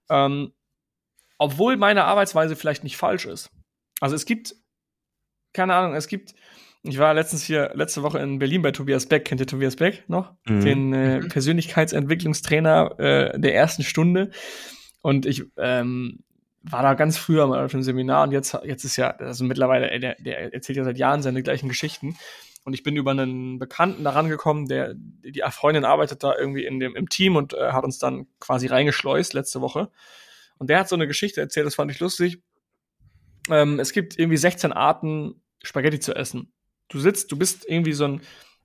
[0.09, 0.53] Ähm,
[1.39, 3.51] obwohl meine Arbeitsweise vielleicht nicht falsch ist.
[4.01, 4.55] Also es gibt,
[5.53, 6.35] keine Ahnung, es gibt
[6.89, 9.25] Ich war letztens hier, letzte Woche in Berlin bei Tobias Beck.
[9.25, 10.33] Kennt ihr Tobias Beck noch?
[10.47, 10.61] Mhm.
[10.61, 11.29] Den äh, mhm.
[11.29, 14.31] Persönlichkeitsentwicklungstrainer äh, der ersten Stunde.
[15.03, 16.21] Und ich ähm,
[16.71, 19.99] war da ganz früher mal auf dem Seminar und jetzt, jetzt ist ja, also mittlerweile,
[20.01, 22.17] der, der erzählt ja seit Jahren seine gleichen Geschichten.
[22.65, 26.81] Und ich bin über einen Bekannten da rangekommen, der, die Freundin arbeitet da irgendwie in
[26.81, 29.93] dem, im Team und äh, hat uns dann quasi reingeschleust letzte Woche.
[30.59, 32.43] Und der hat so eine Geschichte erzählt, das fand ich lustig.
[33.49, 36.53] Ähm, es gibt irgendwie 16 Arten, Spaghetti zu essen.
[36.89, 38.21] Du sitzt, du bist irgendwie so ein,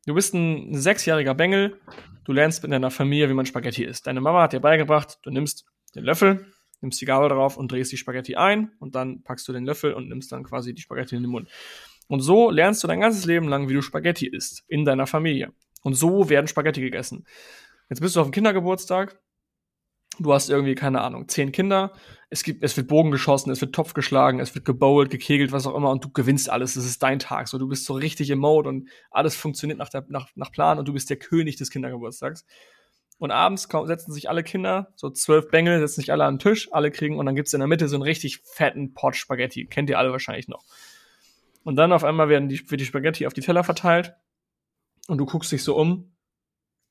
[0.07, 1.79] du bist ein sechsjähriger Bengel,
[2.23, 4.07] du lernst in deiner Familie, wie man Spaghetti isst.
[4.07, 6.47] Deine Mama hat dir beigebracht, du nimmst den Löffel,
[6.81, 9.93] nimmst die Gabel drauf und drehst die Spaghetti ein und dann packst du den Löffel
[9.93, 11.49] und nimmst dann quasi die Spaghetti in den Mund.
[12.07, 15.53] Und so lernst du dein ganzes Leben lang, wie du Spaghetti isst in deiner Familie.
[15.81, 17.25] Und so werden Spaghetti gegessen.
[17.89, 19.19] Jetzt bist du auf dem Kindergeburtstag.
[20.19, 21.93] Du hast irgendwie, keine Ahnung, zehn Kinder.
[22.29, 25.65] Es gibt, es wird Bogen geschossen, es wird Topf geschlagen, es wird gebowlt, gekegelt, was
[25.65, 26.75] auch immer, und du gewinnst alles.
[26.75, 27.47] Es ist dein Tag.
[27.47, 30.79] So, du bist so richtig im Mode und alles funktioniert nach, der, nach, nach Plan
[30.79, 32.45] und du bist der König des Kindergeburtstags.
[33.21, 36.69] Und abends setzen sich alle Kinder, so zwölf Bengel, setzen sich alle an den Tisch,
[36.73, 39.67] alle kriegen, und dann gibt's in der Mitte so einen richtig fetten Pot Spaghetti.
[39.67, 40.63] Kennt ihr alle wahrscheinlich noch.
[41.63, 44.15] Und dann auf einmal werden die, wird die Spaghetti auf die Teller verteilt
[45.07, 46.11] und du guckst dich so um,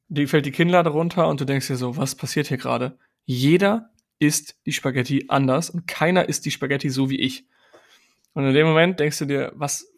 [0.06, 2.96] dir fällt die Kinnlade runter und du denkst dir so, was passiert hier gerade?
[3.24, 3.90] Jeder
[4.20, 7.44] isst die Spaghetti anders und keiner isst die Spaghetti so wie ich.
[8.34, 9.92] Und in dem Moment denkst du dir, was,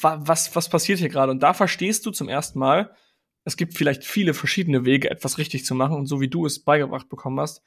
[0.00, 1.32] was, was passiert hier gerade?
[1.32, 2.94] Und da verstehst du zum ersten Mal,
[3.44, 6.62] es gibt vielleicht viele verschiedene Wege, etwas richtig zu machen und so wie du es
[6.62, 7.62] beigebracht bekommen hast,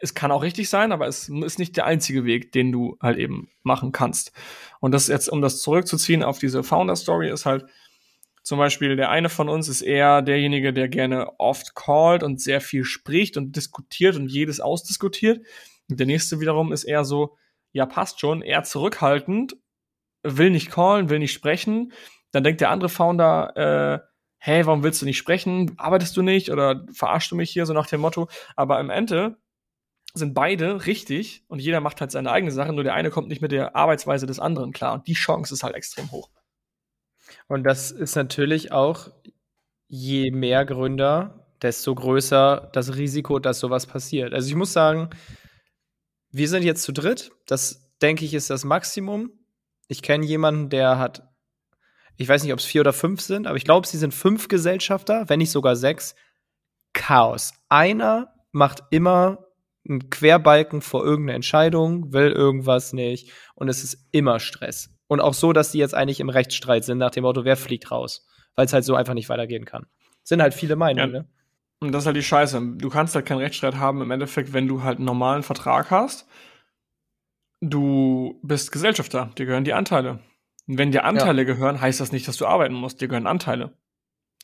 [0.00, 3.18] es kann auch richtig sein, aber es ist nicht der einzige Weg, den du halt
[3.18, 4.32] eben machen kannst.
[4.80, 7.66] Und das jetzt, um das zurückzuziehen auf diese Founder-Story, ist halt
[8.42, 12.60] zum Beispiel der eine von uns ist eher derjenige, der gerne oft callt und sehr
[12.60, 15.46] viel spricht und diskutiert und jedes ausdiskutiert.
[15.88, 17.36] Und der nächste wiederum ist eher so,
[17.70, 19.56] ja, passt schon, eher zurückhaltend,
[20.24, 21.92] will nicht callen, will nicht sprechen.
[22.32, 23.56] Dann denkt der andere Founder,
[24.02, 24.11] äh,
[24.44, 25.72] hey, warum willst du nicht sprechen?
[25.76, 28.28] Arbeitest du nicht oder verarschst du mich hier so nach dem Motto?
[28.56, 29.36] Aber im Ende
[30.14, 33.40] sind beide richtig und jeder macht halt seine eigene Sache, nur der eine kommt nicht
[33.40, 36.28] mit der Arbeitsweise des anderen klar und die Chance ist halt extrem hoch.
[37.46, 39.12] Und das ist natürlich auch,
[39.86, 44.34] je mehr Gründer, desto größer das Risiko, dass sowas passiert.
[44.34, 45.10] Also ich muss sagen,
[46.32, 47.30] wir sind jetzt zu dritt.
[47.46, 49.30] Das, denke ich, ist das Maximum.
[49.86, 51.31] Ich kenne jemanden, der hat,
[52.16, 54.48] ich weiß nicht, ob es vier oder fünf sind, aber ich glaube, sie sind fünf
[54.48, 56.14] Gesellschafter, wenn nicht sogar sechs.
[56.92, 57.52] Chaos.
[57.68, 59.46] Einer macht immer
[59.88, 64.90] ein Querbalken vor irgendeiner Entscheidung, will irgendwas nicht und es ist immer Stress.
[65.08, 67.90] Und auch so, dass die jetzt eigentlich im Rechtsstreit sind, nach dem Motto, wer fliegt
[67.90, 69.86] raus, weil es halt so einfach nicht weitergehen kann.
[70.22, 71.20] Sind halt viele Meinungen, ja.
[71.20, 71.28] ne?
[71.80, 72.76] Und das ist halt die Scheiße.
[72.76, 76.28] Du kannst halt keinen Rechtsstreit haben im Endeffekt, wenn du halt einen normalen Vertrag hast.
[77.60, 80.20] Du bist Gesellschafter, dir gehören die Anteile.
[80.72, 81.44] Und wenn dir Anteile ja.
[81.44, 83.02] gehören, heißt das nicht, dass du arbeiten musst.
[83.02, 83.76] Dir gehören Anteile.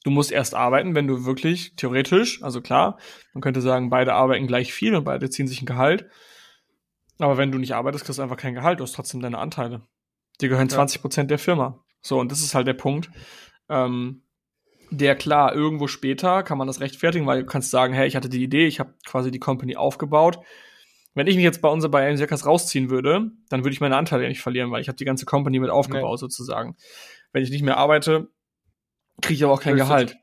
[0.05, 2.99] Du musst erst arbeiten, wenn du wirklich theoretisch, also klar,
[3.33, 6.07] man könnte sagen, beide arbeiten gleich viel und beide ziehen sich ein Gehalt.
[7.19, 9.87] Aber wenn du nicht arbeitest, kriegst du einfach kein Gehalt, du hast trotzdem deine Anteile.
[10.43, 10.75] Die gehören ja.
[10.75, 11.83] 20 Prozent der Firma.
[12.03, 13.09] So, und das ist halt der Punkt.
[13.71, 14.25] Ähm,
[14.91, 18.29] der klar, irgendwo später kann man das rechtfertigen, weil du kannst sagen, hey, ich hatte
[18.29, 20.41] die Idee, ich habe quasi die Company aufgebaut.
[21.19, 24.23] Wenn ich mich jetzt bei uns bei Circus rausziehen würde, dann würde ich meine Anteile
[24.23, 26.19] ja nicht verlieren, weil ich habe die ganze Company mit aufgebaut nee.
[26.19, 26.77] sozusagen.
[27.33, 28.29] Wenn ich nicht mehr arbeite,
[29.21, 30.17] Kriege ich aber auch kein Gehalt.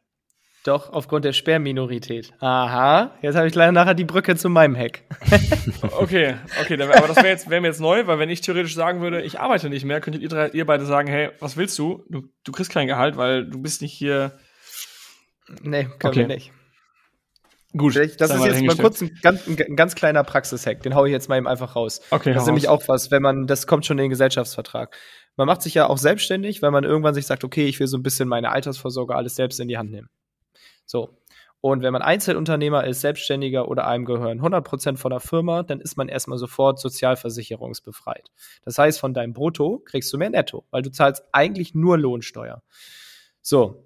[0.63, 2.33] Doch, aufgrund der Sperrminorität.
[2.39, 5.03] Aha, jetzt habe ich leider nachher die Brücke zu meinem Hack.
[5.99, 8.99] okay, okay, aber das wäre jetzt wär mir jetzt neu, weil wenn ich theoretisch sagen
[9.01, 12.03] würde, ich arbeite nicht mehr, könntet ihr, drei, ihr beide sagen, hey, was willst du?
[12.09, 12.23] du?
[12.43, 14.31] Du kriegst kein Gehalt, weil du bist nicht hier.
[15.61, 16.19] Nee, können okay.
[16.21, 16.51] wir nicht.
[17.77, 17.95] Gut.
[17.95, 20.81] Das ist jetzt mal kurz ein ganz, ein ganz kleiner Praxishack.
[20.83, 22.01] Den haue ich jetzt mal eben einfach raus.
[22.11, 22.33] Okay.
[22.33, 24.95] Das ist nämlich auch was, wenn man, das kommt schon in den Gesellschaftsvertrag.
[25.35, 27.97] Man macht sich ja auch selbstständig, weil man irgendwann sich sagt, okay, ich will so
[27.97, 30.09] ein bisschen meine Altersvorsorge alles selbst in die Hand nehmen.
[30.85, 31.17] So.
[31.59, 35.97] Und wenn man Einzelunternehmer ist, Selbstständiger oder einem gehören 100% von der Firma, dann ist
[35.97, 38.29] man erstmal sofort sozialversicherungsbefreit.
[38.63, 42.61] Das heißt, von deinem Brutto kriegst du mehr Netto, weil du zahlst eigentlich nur Lohnsteuer.
[43.41, 43.84] So,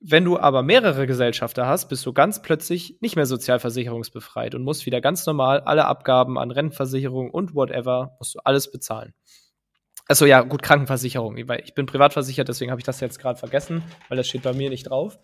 [0.00, 4.86] wenn du aber mehrere Gesellschafter hast, bist du ganz plötzlich nicht mehr sozialversicherungsbefreit und musst
[4.86, 9.12] wieder ganz normal alle Abgaben an Rentenversicherung und whatever, musst du alles bezahlen.
[10.06, 11.36] Achso, ja, gut, Krankenversicherung.
[11.48, 14.42] Weil ich bin privat versichert, deswegen habe ich das jetzt gerade vergessen, weil das steht
[14.42, 15.18] bei mir nicht drauf.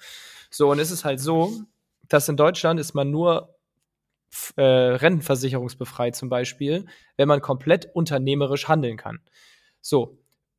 [0.50, 1.52] So, und es ist halt so,
[2.08, 3.56] dass in Deutschland ist man nur
[4.56, 9.20] äh, rentenversicherungsbefreit zum Beispiel, wenn man komplett unternehmerisch handeln kann.
[9.80, 10.18] So,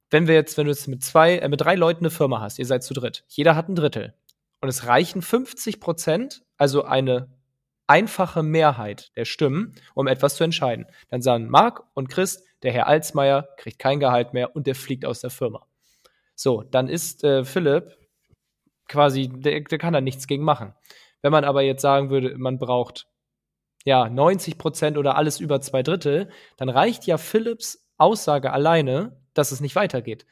[0.09, 2.59] wenn wir jetzt, wenn du jetzt mit zwei, äh, mit drei Leuten eine Firma hast,
[2.59, 4.13] ihr seid zu dritt, jeder hat ein Drittel.
[4.61, 7.29] Und es reichen 50 Prozent, also eine
[7.87, 10.87] einfache Mehrheit der Stimmen, um etwas zu entscheiden.
[11.09, 15.05] Dann sagen Marc und Chris, der Herr Alsmeier kriegt kein Gehalt mehr und der fliegt
[15.05, 15.67] aus der Firma.
[16.35, 17.95] So, dann ist äh, Philipp
[18.87, 20.73] quasi, der, der kann da nichts gegen machen.
[21.21, 23.07] Wenn man aber jetzt sagen würde, man braucht
[23.83, 29.51] ja 90 Prozent oder alles über zwei Drittel, dann reicht ja Philips Aussage alleine, dass
[29.51, 30.25] es nicht weitergeht.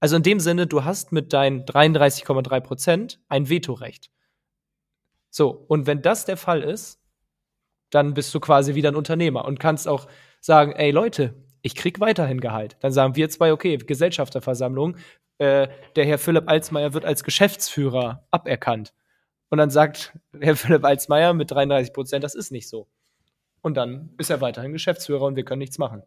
[0.00, 4.10] Also in dem Sinne, du hast mit deinen 33,3 Prozent ein Vetorecht.
[5.30, 7.00] So, und wenn das der Fall ist,
[7.90, 10.08] dann bist du quasi wieder ein Unternehmer und kannst auch
[10.40, 12.76] sagen, ey Leute, ich krieg weiterhin Gehalt.
[12.80, 14.96] Dann sagen wir zwei, okay, Gesellschafterversammlung,
[15.38, 18.92] äh, der Herr Philipp Alsmeier wird als Geschäftsführer aberkannt.
[19.48, 22.88] Und dann sagt Herr Philipp Alsmeier mit 33 Prozent, das ist nicht so.
[23.62, 26.02] Und dann ist er weiterhin Geschäftsführer und wir können nichts machen.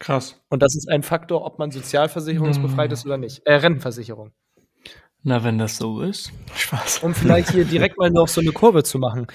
[0.00, 0.40] Krass.
[0.48, 2.92] Und das ist ein Faktor, ob man sozialversicherungsbefreit hm.
[2.92, 3.46] ist oder nicht.
[3.46, 4.32] Äh, Rentenversicherung.
[5.22, 6.32] Na, wenn das so ist.
[6.54, 7.00] Spaß.
[7.02, 9.26] Um vielleicht hier direkt mal noch so eine Kurve zu machen.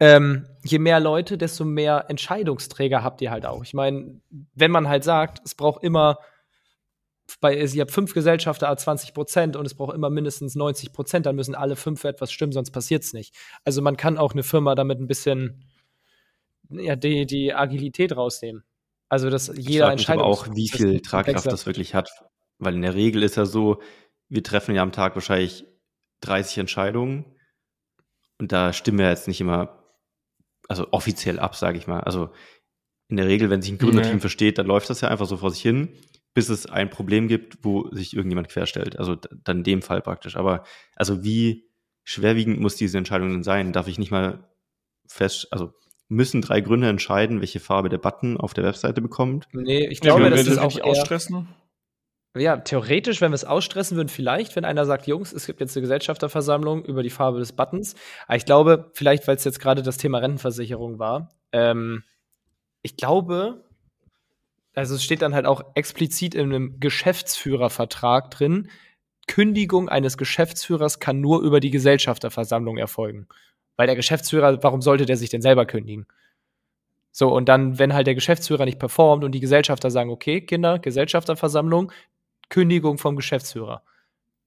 [0.00, 3.62] Ähm, je mehr Leute, desto mehr Entscheidungsträger habt ihr halt auch.
[3.62, 4.20] Ich meine,
[4.54, 6.18] wenn man halt sagt, es braucht immer
[7.40, 11.26] bei, ihr habt fünf Gesellschafter a 20 Prozent und es braucht immer mindestens 90 Prozent,
[11.26, 13.34] dann müssen alle fünf für etwas stimmen, sonst passiert es nicht.
[13.64, 15.64] Also man kann auch eine Firma damit ein bisschen
[16.70, 18.64] ja, die, die Agilität rausnehmen.
[19.14, 20.22] Also dass jeder Entscheidung.
[20.22, 22.10] aber auch, wie viel Tragkraft das wirklich hat.
[22.58, 23.80] Weil in der Regel ist ja so,
[24.28, 25.64] wir treffen ja am Tag wahrscheinlich
[26.20, 27.24] 30 Entscheidungen
[28.38, 29.84] und da stimmen wir jetzt nicht immer,
[30.68, 32.00] also offiziell ab, sage ich mal.
[32.00, 32.30] Also
[33.08, 34.20] in der Regel, wenn sich ein Gründerteam nee.
[34.20, 35.96] versteht, dann läuft das ja einfach so vor sich hin
[36.34, 38.98] bis es ein Problem gibt, wo sich irgendjemand querstellt.
[38.98, 40.36] Also dann in dem Fall praktisch.
[40.36, 40.64] Aber
[40.96, 41.70] also wie
[42.02, 43.72] schwerwiegend muss diese Entscheidung denn sein?
[43.72, 44.50] Darf ich nicht mal
[45.08, 45.72] fest, also
[46.08, 49.48] müssen drei Gründer entscheiden, welche Farbe der Button auf der Webseite bekommt?
[49.52, 51.48] Nee, ich glaube, ja, das ist auch ausstressen.
[52.36, 55.76] Ja, theoretisch, wenn wir es ausstressen würden, vielleicht, wenn einer sagt, Jungs, es gibt jetzt
[55.76, 57.94] eine Gesellschafterversammlung über die Farbe des Buttons.
[58.26, 62.02] Aber ich glaube, vielleicht, weil es jetzt gerade das Thema Rentenversicherung war, ähm,
[62.82, 63.64] ich glaube,
[64.74, 68.68] also es steht dann halt auch explizit in einem Geschäftsführervertrag drin,
[69.26, 73.26] Kündigung eines Geschäftsführers kann nur über die Gesellschafterversammlung erfolgen.
[73.76, 76.06] Weil der Geschäftsführer, warum sollte der sich denn selber kündigen?
[77.10, 80.78] So, und dann, wenn halt der Geschäftsführer nicht performt und die Gesellschafter sagen, okay, Kinder,
[80.78, 81.92] Gesellschafterversammlung,
[82.48, 83.82] Kündigung vom Geschäftsführer,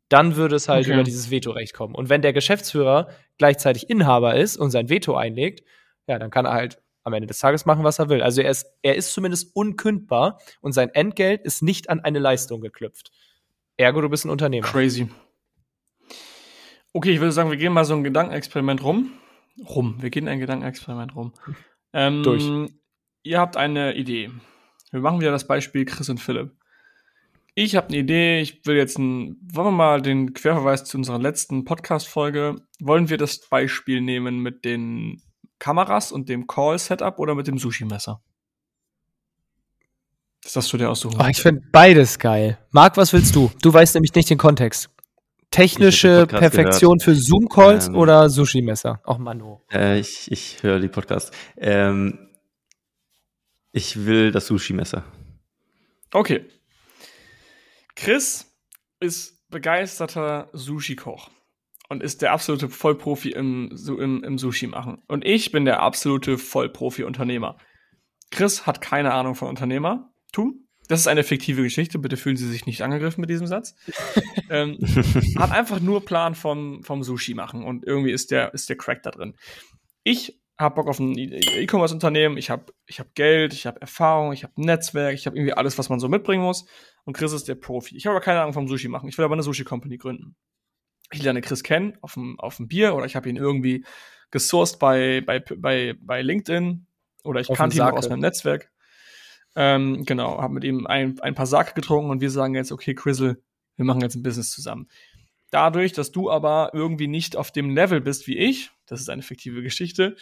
[0.10, 0.94] dann würde es halt okay.
[0.94, 1.96] über dieses Vetorecht kommen.
[1.96, 5.63] Und wenn der Geschäftsführer gleichzeitig Inhaber ist und sein Veto einlegt,
[6.08, 8.22] ja, dann kann er halt am Ende des Tages machen, was er will.
[8.22, 12.60] Also er ist, er ist zumindest unkündbar und sein Entgelt ist nicht an eine Leistung
[12.60, 13.12] geknüpft.
[13.78, 14.68] Ergo, du bist ein Unternehmer.
[14.68, 15.08] Crazy.
[16.97, 19.12] Okay, ich würde sagen, wir gehen mal so ein Gedankenexperiment rum.
[19.69, 20.01] Rum.
[20.01, 21.31] Wir gehen ein Gedankenexperiment rum.
[21.93, 22.43] Ähm, Durch.
[23.21, 24.31] Ihr habt eine Idee.
[24.89, 26.55] Wir machen wieder das Beispiel Chris und Philipp.
[27.53, 28.41] Ich habe eine Idee.
[28.41, 32.63] Ich will jetzt ein, wollen wir mal den Querverweis zu unserer letzten Podcast-Folge.
[32.79, 35.21] Wollen wir das Beispiel nehmen mit den
[35.60, 38.23] Kameras und dem Call-Setup oder mit dem Sushi-Messer?
[40.41, 41.21] Das hast du dir aussuchen.
[41.21, 42.57] Oh, ich finde beides geil.
[42.71, 43.51] Marc, was willst du?
[43.62, 44.89] Du weißt nämlich nicht den Kontext.
[45.51, 47.03] Technische Perfektion gehört.
[47.03, 49.01] für Zoom-Calls ähm, oder Sushi-Messer?
[49.03, 49.60] Auch Manu.
[49.71, 51.33] Äh, ich ich höre die Podcast.
[51.57, 52.29] Ähm,
[53.71, 55.03] ich will das Sushi-Messer.
[56.12, 56.45] Okay.
[57.95, 58.53] Chris
[58.99, 61.29] ist begeisterter Sushi-Koch
[61.89, 65.01] und ist der absolute Vollprofi im, im, im Sushi machen.
[65.07, 67.57] Und ich bin der absolute Vollprofi-Unternehmer.
[68.31, 70.66] Chris hat keine Ahnung von Unternehmertum.
[70.88, 73.76] Das ist eine fiktive Geschichte, bitte fühlen Sie sich nicht angegriffen mit diesem Satz.
[74.50, 74.78] ähm,
[75.38, 79.04] hat einfach nur Plan vom, vom Sushi machen und irgendwie ist der, ist der Crack
[79.04, 79.36] da drin.
[80.04, 84.43] Ich habe Bock auf ein E-Commerce-Unternehmen, ich habe ich hab Geld, ich habe Erfahrung, ich
[84.43, 86.65] habe Netzwerk, ich habe irgendwie alles, was man so mitbringen muss.
[87.04, 87.95] Und Chris ist der Profi.
[87.95, 89.08] Ich habe aber keine Ahnung vom Sushi machen.
[89.08, 90.36] Ich will aber eine Sushi-Company gründen
[91.12, 93.86] ich lerne Chris kennen auf dem, auf dem Bier oder ich habe ihn irgendwie
[94.32, 96.86] gesourced bei, bei, bei, bei LinkedIn
[97.23, 98.71] oder ich kannte ihn auch aus meinem Netzwerk.
[99.60, 102.93] Ähm, genau, habe mit ihm ein, ein paar Sake getrunken und wir sagen jetzt, okay,
[102.93, 103.41] Chrisel,
[103.76, 104.88] wir machen jetzt ein Business zusammen.
[105.50, 109.24] Dadurch, dass du aber irgendwie nicht auf dem Level bist wie ich, das ist eine
[109.24, 110.15] fiktive Geschichte,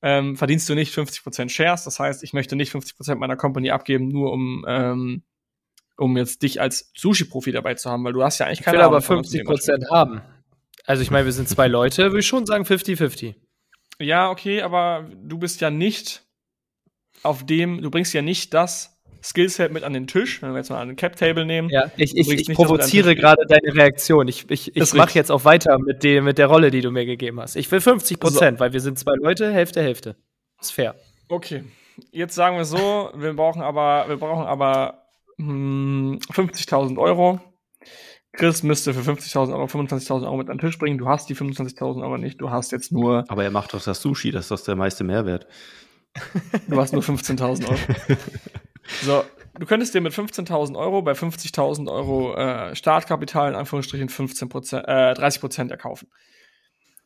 [0.00, 1.84] ähm, verdienst du nicht 50% Shares.
[1.84, 5.24] Das heißt, ich möchte nicht 50% meiner Company abgeben, nur um ähm,
[5.98, 8.80] um jetzt dich als Sushi-Profi dabei zu haben, weil du hast ja eigentlich keine Ich
[8.80, 10.22] will aber 50 Prozent haben.
[10.86, 13.34] Also ich meine, wir sind zwei Leute, würde ich schon sagen 50-50.
[13.98, 16.24] Ja, okay, aber du bist ja nicht
[17.22, 20.70] auf dem, du bringst ja nicht das Skillset mit an den Tisch, wenn wir jetzt
[20.70, 21.68] mal einen Cap-Table nehmen.
[21.68, 24.28] Ja, ich, ich, ich provoziere gerade deine Reaktion.
[24.28, 27.04] Ich, ich, ich mache jetzt auch weiter mit, dem, mit der Rolle, die du mir
[27.04, 27.56] gegeben hast.
[27.56, 28.64] Ich will 50 Prozent, so.
[28.64, 30.16] weil wir sind zwei Leute, Hälfte, Hälfte.
[30.60, 30.94] Ist fair.
[31.28, 31.64] Okay.
[32.12, 35.04] Jetzt sagen wir so, wir brauchen aber, wir brauchen aber
[35.38, 37.40] 50.000 hm, Euro.
[38.32, 40.98] Chris müsste für 50.000 Euro 25.000 Euro mit an den Tisch bringen.
[40.98, 42.40] Du hast die 25.000 Euro nicht.
[42.40, 43.24] Du hast jetzt nur.
[43.28, 44.30] Aber er macht doch das Sushi.
[44.30, 45.46] Das ist doch der meiste Mehrwert.
[46.68, 47.78] Du hast nur 15.000 Euro.
[49.02, 49.24] so,
[49.58, 55.14] du könntest dir mit 15.000 Euro bei 50.000 Euro äh, Startkapital in Anführungsstrichen 15 äh,
[55.14, 56.08] 30 Prozent erkaufen.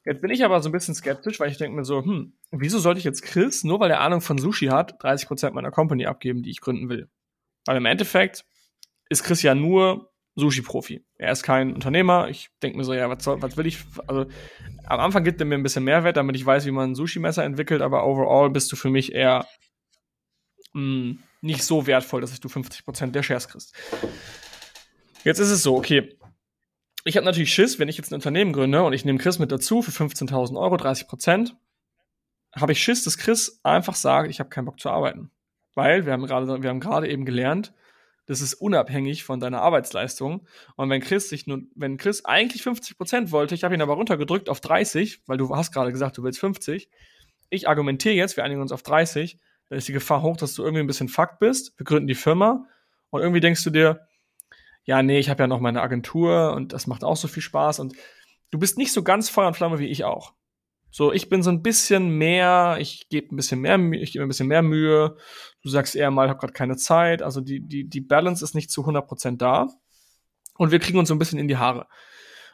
[0.05, 2.78] Jetzt bin ich aber so ein bisschen skeptisch, weil ich denke mir so, hm, wieso
[2.78, 6.07] sollte ich jetzt Chris, nur weil er Ahnung von Sushi hat, 30 Prozent meiner Company
[6.07, 7.09] abgeben, die ich gründen will?
[7.64, 8.44] Weil im Endeffekt
[9.09, 11.05] ist Chris ja nur Sushi-Profi.
[11.16, 12.28] Er ist kein Unternehmer.
[12.28, 13.78] Ich denke mir so, ja, was, soll, was will ich?
[14.07, 14.26] Also
[14.85, 17.45] am Anfang gibt er mir ein bisschen Mehrwert, damit ich weiß, wie man ein Sushi-Messer
[17.45, 19.47] entwickelt, aber overall bist du für mich eher
[20.72, 23.74] mh, hm, nicht so wertvoll, dass du 50% der Shares kriegst.
[25.24, 26.16] Jetzt ist es so, okay.
[27.05, 29.53] Ich habe natürlich Schiss, wenn ich jetzt ein Unternehmen gründe und ich nehme Chris mit
[29.53, 31.53] dazu für 15.000 Euro, 30%
[32.57, 35.30] habe ich Schiss, dass Chris einfach sagt, ich habe keinen Bock zu arbeiten.
[35.74, 36.26] Weil wir haben
[36.80, 37.74] gerade eben gelernt,
[38.26, 40.46] das ist unabhängig von deiner Arbeitsleistung.
[40.76, 43.94] Und wenn Chris sich nun, wenn Chris eigentlich 50 Prozent wollte, ich habe ihn aber
[43.94, 46.88] runtergedrückt auf 30, weil du hast gerade gesagt, du willst 50.
[47.50, 50.62] Ich argumentiere jetzt, wir einigen uns auf 30, dann ist die Gefahr hoch, dass du
[50.62, 51.78] irgendwie ein bisschen fucked bist.
[51.78, 52.66] Wir gründen die Firma
[53.10, 54.08] und irgendwie denkst du dir,
[54.84, 57.80] ja, nee, ich habe ja noch meine Agentur und das macht auch so viel Spaß
[57.80, 57.94] und
[58.50, 60.34] du bist nicht so ganz Feuer und Flamme wie ich auch.
[60.97, 64.28] So, ich bin so ein bisschen mehr, ich gebe ein bisschen mehr, ich gebe ein
[64.28, 65.16] bisschen mehr Mühe.
[65.61, 67.20] Du sagst eher mal, ich habe gerade keine Zeit.
[67.20, 69.66] Also die, die, die Balance ist nicht zu 100% da.
[70.57, 71.88] Und wir kriegen uns so ein bisschen in die Haare.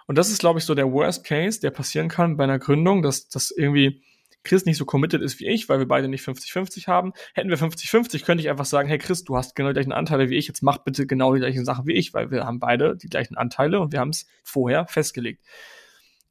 [0.07, 3.03] Und das ist, glaube ich, so der Worst Case, der passieren kann bei einer Gründung,
[3.03, 4.03] dass, dass irgendwie
[4.43, 7.13] Chris nicht so committed ist wie ich, weil wir beide nicht 50-50 haben.
[7.35, 10.31] Hätten wir 50-50, könnte ich einfach sagen, hey Chris, du hast genau die gleichen Anteile
[10.31, 12.97] wie ich, jetzt mach bitte genau die gleichen Sachen wie ich, weil wir haben beide
[12.97, 15.45] die gleichen Anteile und wir haben es vorher festgelegt.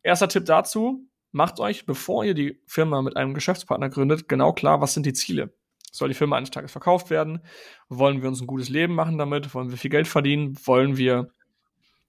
[0.01, 4.81] Erster Tipp dazu, macht euch, bevor ihr die Firma mit einem Geschäftspartner gründet, genau klar,
[4.81, 5.53] was sind die Ziele.
[5.91, 7.41] Soll die Firma eines Tages verkauft werden?
[7.87, 9.53] Wollen wir uns ein gutes Leben machen damit?
[9.53, 10.57] Wollen wir viel Geld verdienen?
[10.65, 11.31] Wollen wir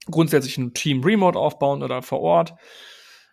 [0.05, 2.53] grundsätzlich ein Team remote aufbauen oder vor Ort?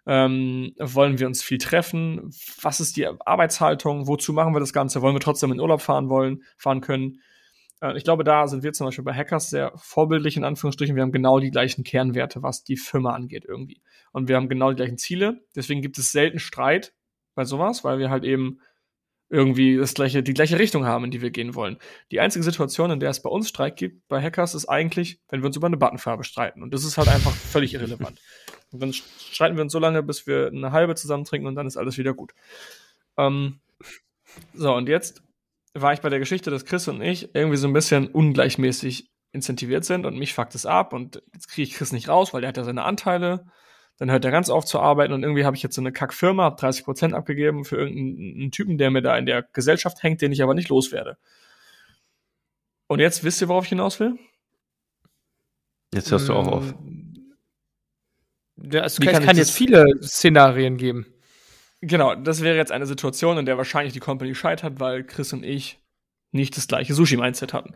[0.07, 2.31] Ähm, wollen wir uns viel treffen?
[2.63, 4.07] Was ist die Arbeitshaltung?
[4.07, 5.03] Wozu machen wir das Ganze?
[5.03, 7.21] Wollen wir trotzdem in Urlaub fahren wollen, fahren können?
[7.81, 10.97] Äh, ich glaube, da sind wir zum Beispiel bei Hackers sehr vorbildlich, in Anführungsstrichen.
[10.97, 13.81] Wir haben genau die gleichen Kernwerte, was die Firma angeht irgendwie.
[14.13, 15.41] Und wir haben genau die gleichen Ziele.
[15.55, 16.95] Deswegen gibt es selten Streit
[17.35, 18.61] bei sowas, weil wir halt eben
[19.31, 21.77] irgendwie das gleiche, die gleiche Richtung haben, in die wir gehen wollen.
[22.11, 25.43] Die einzige Situation, in der es bei uns Streit gibt, bei Hackers, ist eigentlich, wenn
[25.43, 26.63] wir uns über eine Buttonfarbe streiten.
[26.63, 28.21] Und das ist halt einfach völlig irrelevant.
[28.71, 31.67] Und dann streiten wir uns so lange, bis wir eine halbe zusammen trinken und dann
[31.67, 32.35] ist alles wieder gut.
[33.17, 33.61] Ähm,
[34.53, 35.23] so, und jetzt
[35.75, 39.85] war ich bei der Geschichte, dass Chris und ich irgendwie so ein bisschen ungleichmäßig incentiviert
[39.85, 42.49] sind und mich fuckt es ab und jetzt kriege ich Chris nicht raus, weil der
[42.49, 43.47] hat ja seine Anteile.
[43.99, 46.45] Dann hört er ganz auf zu arbeiten und irgendwie habe ich jetzt so eine Kackfirma,
[46.45, 50.31] habe 30 Prozent abgegeben für irgendeinen Typen, der mir da in der Gesellschaft hängt, den
[50.31, 51.19] ich aber nicht loswerde.
[52.87, 54.17] Und jetzt wisst ihr, worauf ich hinaus will?
[55.93, 56.75] Jetzt hörst du auch auf.
[58.71, 61.07] Ja, es kann, kann jetzt viele Szenarien geben.
[61.81, 65.45] Genau, das wäre jetzt eine Situation, in der wahrscheinlich die Company scheitert, weil Chris und
[65.45, 65.79] ich
[66.33, 67.75] nicht das gleiche Sushi-Mindset hatten.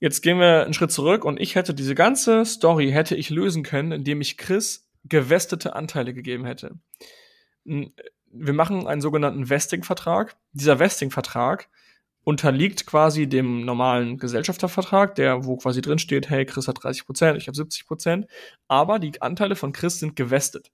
[0.00, 3.62] Jetzt gehen wir einen Schritt zurück und ich hätte diese ganze Story hätte ich lösen
[3.62, 6.78] können, indem ich Chris gewestete Anteile gegeben hätte.
[7.64, 10.36] Wir machen einen sogenannten Vesting-Vertrag.
[10.52, 11.68] Dieser Vesting-Vertrag
[12.24, 17.38] unterliegt quasi dem normalen Gesellschaftervertrag, der, wo quasi drin steht, hey, Chris hat 30 Prozent,
[17.38, 18.26] ich habe 70 Prozent,
[18.66, 20.72] aber die Anteile von Chris sind gewestet.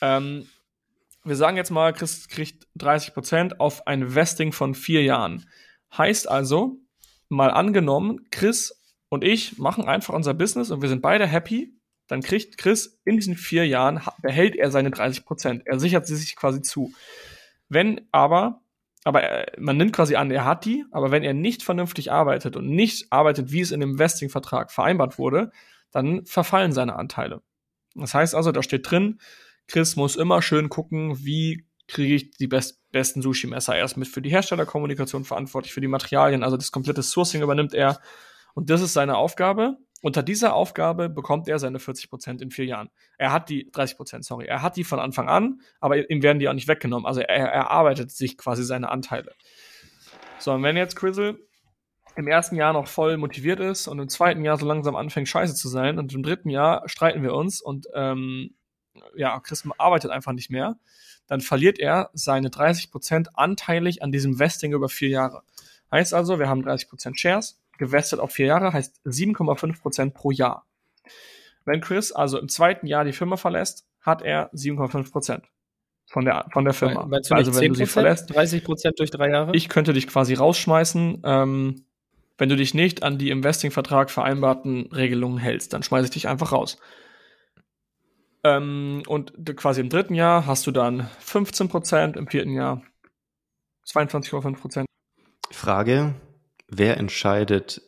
[0.00, 0.48] Ähm,
[1.24, 5.48] wir sagen jetzt mal, Chris kriegt 30% auf ein Vesting von vier Jahren.
[5.96, 6.78] Heißt also,
[7.28, 11.72] mal angenommen, Chris und ich machen einfach unser Business und wir sind beide happy,
[12.06, 15.62] dann kriegt Chris in diesen vier Jahren, behält er seine 30%.
[15.64, 16.92] Er sichert sie sich quasi zu.
[17.68, 18.60] Wenn aber,
[19.04, 22.56] aber er, man nimmt quasi an, er hat die, aber wenn er nicht vernünftig arbeitet
[22.56, 25.50] und nicht arbeitet, wie es in dem Vesting-Vertrag vereinbart wurde,
[25.90, 27.40] dann verfallen seine Anteile.
[27.94, 29.18] Das heißt also, da steht drin,
[29.66, 33.76] Chris muss immer schön gucken, wie kriege ich die best besten Sushi-Messer.
[33.76, 37.74] Er ist mit für die Herstellerkommunikation verantwortlich, für die Materialien, also das komplette Sourcing übernimmt
[37.74, 38.00] er.
[38.54, 39.76] Und das ist seine Aufgabe.
[40.00, 42.90] Unter dieser Aufgabe bekommt er seine 40 Prozent in vier Jahren.
[43.18, 44.46] Er hat die 30 Prozent, sorry.
[44.46, 47.06] Er hat die von Anfang an, aber ihm werden die auch nicht weggenommen.
[47.06, 49.32] Also er erarbeitet sich quasi seine Anteile.
[50.38, 51.38] So, und wenn jetzt Crizzle
[52.16, 55.54] im ersten Jahr noch voll motiviert ist und im zweiten Jahr so langsam anfängt, scheiße
[55.54, 58.54] zu sein und im dritten Jahr streiten wir uns und ähm,
[59.14, 60.76] ja, Chris arbeitet einfach nicht mehr,
[61.26, 65.42] dann verliert er seine 30% anteilig an diesem Vesting über vier Jahre.
[65.90, 70.66] Heißt also, wir haben 30% Shares, gewestet auf vier Jahre, heißt 7,5% pro Jahr.
[71.64, 75.42] Wenn Chris also im zweiten Jahr die Firma verlässt, hat er 7,5%
[76.06, 77.06] von der, von der Firma.
[77.06, 79.54] Meinst du also, wenn du sie verlässt, 30% durch drei Jahre?
[79.54, 81.86] Ich könnte dich quasi rausschmeißen, ähm,
[82.36, 86.52] wenn du dich nicht an die Investing-Vertrag vereinbarten Regelungen hältst, dann schmeiße ich dich einfach
[86.52, 86.78] raus.
[88.44, 92.82] Ähm, und quasi im dritten Jahr hast du dann 15 Prozent, im vierten Jahr
[93.86, 94.86] 22,5 Prozent.
[95.50, 96.14] Frage,
[96.68, 97.80] wer entscheidet,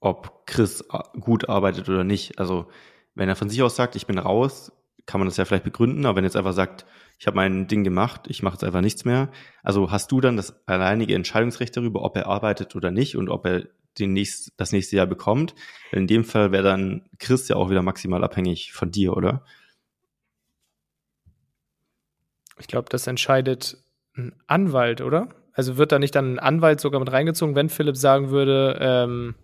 [0.00, 0.84] ob Chris
[1.20, 2.38] gut arbeitet oder nicht?
[2.38, 2.68] Also,
[3.14, 4.72] wenn er von sich aus sagt, ich bin raus,
[5.06, 6.86] kann man das ja vielleicht begründen, aber wenn er jetzt einfach sagt,
[7.18, 9.30] ich habe mein Ding gemacht, ich mache jetzt einfach nichts mehr,
[9.62, 13.46] also hast du dann das alleinige Entscheidungsrecht darüber, ob er arbeitet oder nicht und ob
[13.46, 13.66] er
[13.98, 15.54] den nächst, das nächste Jahr bekommt.
[15.90, 19.44] In dem Fall wäre dann Chris ja auch wieder maximal abhängig von dir, oder?
[22.60, 23.78] Ich glaube, das entscheidet
[24.16, 25.28] ein Anwalt, oder?
[25.52, 29.34] Also wird da nicht dann ein Anwalt sogar mit reingezogen, wenn Philipp sagen würde, ähm,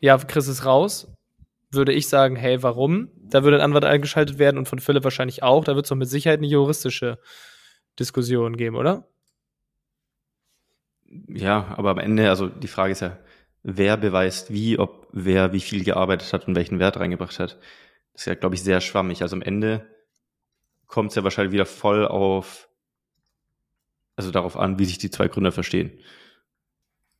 [0.00, 1.12] ja, Chris ist raus,
[1.70, 3.10] würde ich sagen, hey, warum?
[3.16, 5.64] Da würde ein Anwalt eingeschaltet werden und von Philipp wahrscheinlich auch.
[5.64, 7.18] Da wird es doch mit Sicherheit eine juristische
[7.98, 9.08] Diskussion geben, oder?
[11.28, 13.18] Ja, aber am Ende, also die Frage ist ja,
[13.62, 17.58] wer beweist wie, ob wer wie viel gearbeitet hat und welchen Wert reingebracht hat.
[18.12, 19.22] Das ist ja, glaube ich, sehr schwammig.
[19.22, 19.86] Also am Ende
[20.86, 22.68] kommt es ja wahrscheinlich wieder voll auf,
[24.16, 25.98] also darauf an, wie sich die zwei Gründer verstehen.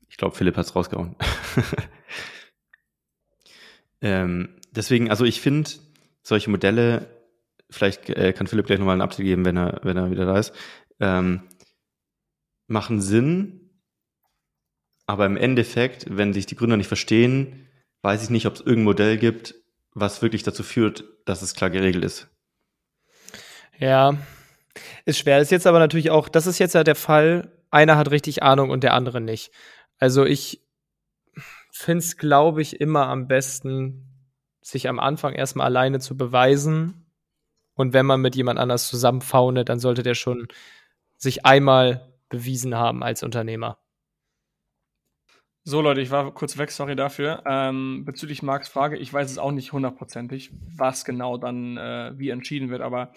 [0.08, 1.16] Ich glaube, Philipp hat es rausgehauen.
[4.00, 5.70] ähm, deswegen, also ich finde
[6.22, 7.10] solche Modelle,
[7.70, 10.38] vielleicht äh, kann Philipp gleich nochmal einen Update geben, wenn er, wenn er wieder da
[10.38, 10.52] ist,
[11.00, 11.42] ähm,
[12.68, 13.66] machen Sinn,
[15.06, 17.68] aber im Endeffekt, wenn sich die Gründer nicht verstehen,
[18.02, 19.54] weiß ich nicht, ob es irgendein Modell gibt,
[19.92, 22.28] was wirklich dazu führt, dass es klar geregelt ist.
[23.78, 24.16] Ja,
[25.04, 25.40] ist schwer.
[25.40, 28.70] Ist jetzt aber natürlich auch, das ist jetzt ja der Fall, einer hat richtig Ahnung
[28.70, 29.52] und der andere nicht.
[29.98, 30.62] Also ich
[31.70, 34.28] finde es, glaube ich, immer am besten,
[34.62, 37.06] sich am Anfang erstmal alleine zu beweisen.
[37.74, 40.48] Und wenn man mit jemand anders zusammenfaune, dann sollte der schon
[41.18, 43.78] sich einmal bewiesen haben als Unternehmer.
[45.68, 47.42] So, Leute, ich war kurz weg, sorry dafür.
[47.44, 52.30] Ähm, bezüglich Marks Frage, ich weiß es auch nicht hundertprozentig, was genau dann äh, wie
[52.30, 53.12] entschieden wird, aber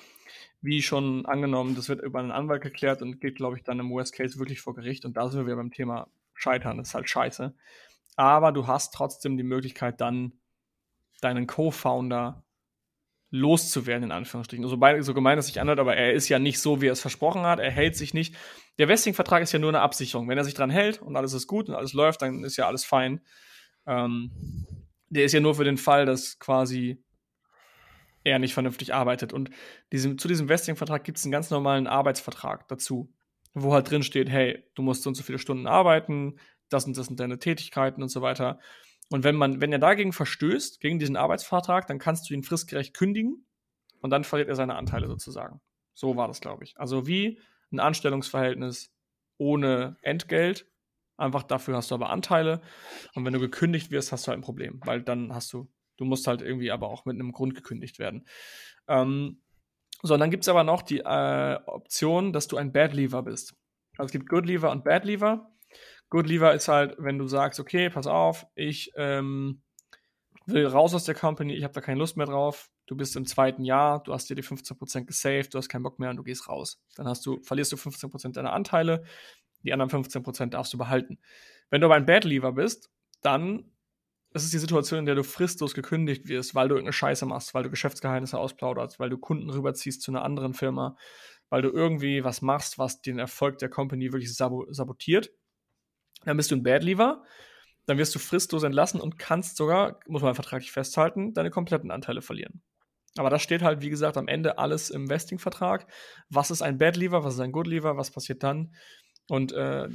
[0.61, 3.91] wie schon angenommen, das wird über einen Anwalt geklärt und geht, glaube ich, dann im
[3.91, 7.09] Worst Case wirklich vor Gericht und da sind wir beim Thema Scheitern, das ist halt
[7.09, 7.53] scheiße.
[8.15, 10.33] Aber du hast trotzdem die Möglichkeit, dann
[11.21, 12.43] deinen Co-Founder
[13.31, 14.67] loszuwerden, in Anführungsstrichen.
[14.67, 17.01] So, so gemein es sich anhört, aber er ist ja nicht so, wie er es
[17.01, 17.59] versprochen hat.
[17.59, 18.35] Er hält sich nicht.
[18.77, 20.27] Der Vesting-Vertrag ist ja nur eine Absicherung.
[20.27, 22.67] Wenn er sich dran hält und alles ist gut und alles läuft, dann ist ja
[22.67, 23.21] alles fein.
[23.85, 24.31] Ähm,
[25.09, 27.03] der ist ja nur für den Fall, dass quasi
[28.23, 29.33] er nicht vernünftig arbeitet.
[29.33, 29.49] Und
[29.91, 33.13] diesem, zu diesem Vesting-Vertrag gibt es einen ganz normalen Arbeitsvertrag dazu,
[33.53, 36.39] wo halt drin steht, hey, du musst so und so viele Stunden arbeiten,
[36.69, 38.59] das und das sind deine Tätigkeiten und so weiter.
[39.09, 42.93] Und wenn man, wenn er dagegen verstößt, gegen diesen Arbeitsvertrag, dann kannst du ihn fristgerecht
[42.93, 43.45] kündigen
[44.01, 45.61] und dann verliert er seine Anteile sozusagen.
[45.93, 46.77] So war das, glaube ich.
[46.77, 47.39] Also wie
[47.71, 48.93] ein Anstellungsverhältnis
[49.37, 50.67] ohne Entgelt.
[51.17, 52.61] Einfach dafür hast du aber Anteile.
[53.15, 55.69] Und wenn du gekündigt wirst, hast du halt ein Problem, weil dann hast du,
[55.99, 58.25] du musst halt irgendwie aber auch mit einem Grund gekündigt werden.
[58.87, 59.41] Ähm,
[60.01, 63.23] so, und dann gibt es aber noch die äh, Option, dass du ein Bad Leaver
[63.23, 63.55] bist.
[63.97, 65.51] Also es gibt Good Leaver und Bad Leaver.
[66.09, 69.61] Good Leaver ist halt, wenn du sagst, okay, pass auf, ich ähm,
[70.45, 72.69] will raus aus der Company, ich habe da keine Lust mehr drauf.
[72.87, 75.99] Du bist im zweiten Jahr, du hast dir die 15% gesaved, du hast keinen Bock
[75.99, 76.81] mehr und du gehst raus.
[76.95, 79.03] Dann hast du, verlierst du 15% deiner Anteile,
[79.63, 81.19] die anderen 15% darfst du behalten.
[81.69, 82.89] Wenn du aber ein Bad Leaver bist,
[83.21, 83.69] dann
[84.33, 87.53] ist es die Situation, in der du fristlos gekündigt wirst, weil du irgendeine Scheiße machst,
[87.53, 90.95] weil du Geschäftsgeheimnisse ausplauderst, weil du Kunden rüberziehst zu einer anderen Firma,
[91.49, 95.31] weil du irgendwie was machst, was den Erfolg der Company wirklich sabotiert
[96.25, 97.23] dann bist du ein Bad Leaver,
[97.85, 102.21] dann wirst du fristlos entlassen und kannst sogar, muss man vertraglich festhalten, deine kompletten Anteile
[102.21, 102.61] verlieren.
[103.17, 105.87] Aber das steht halt, wie gesagt, am Ende alles im Vesting-Vertrag.
[106.29, 108.75] Was ist ein Bad Leaver, was ist ein Good Leaver, was passiert dann?
[109.27, 109.89] Und äh,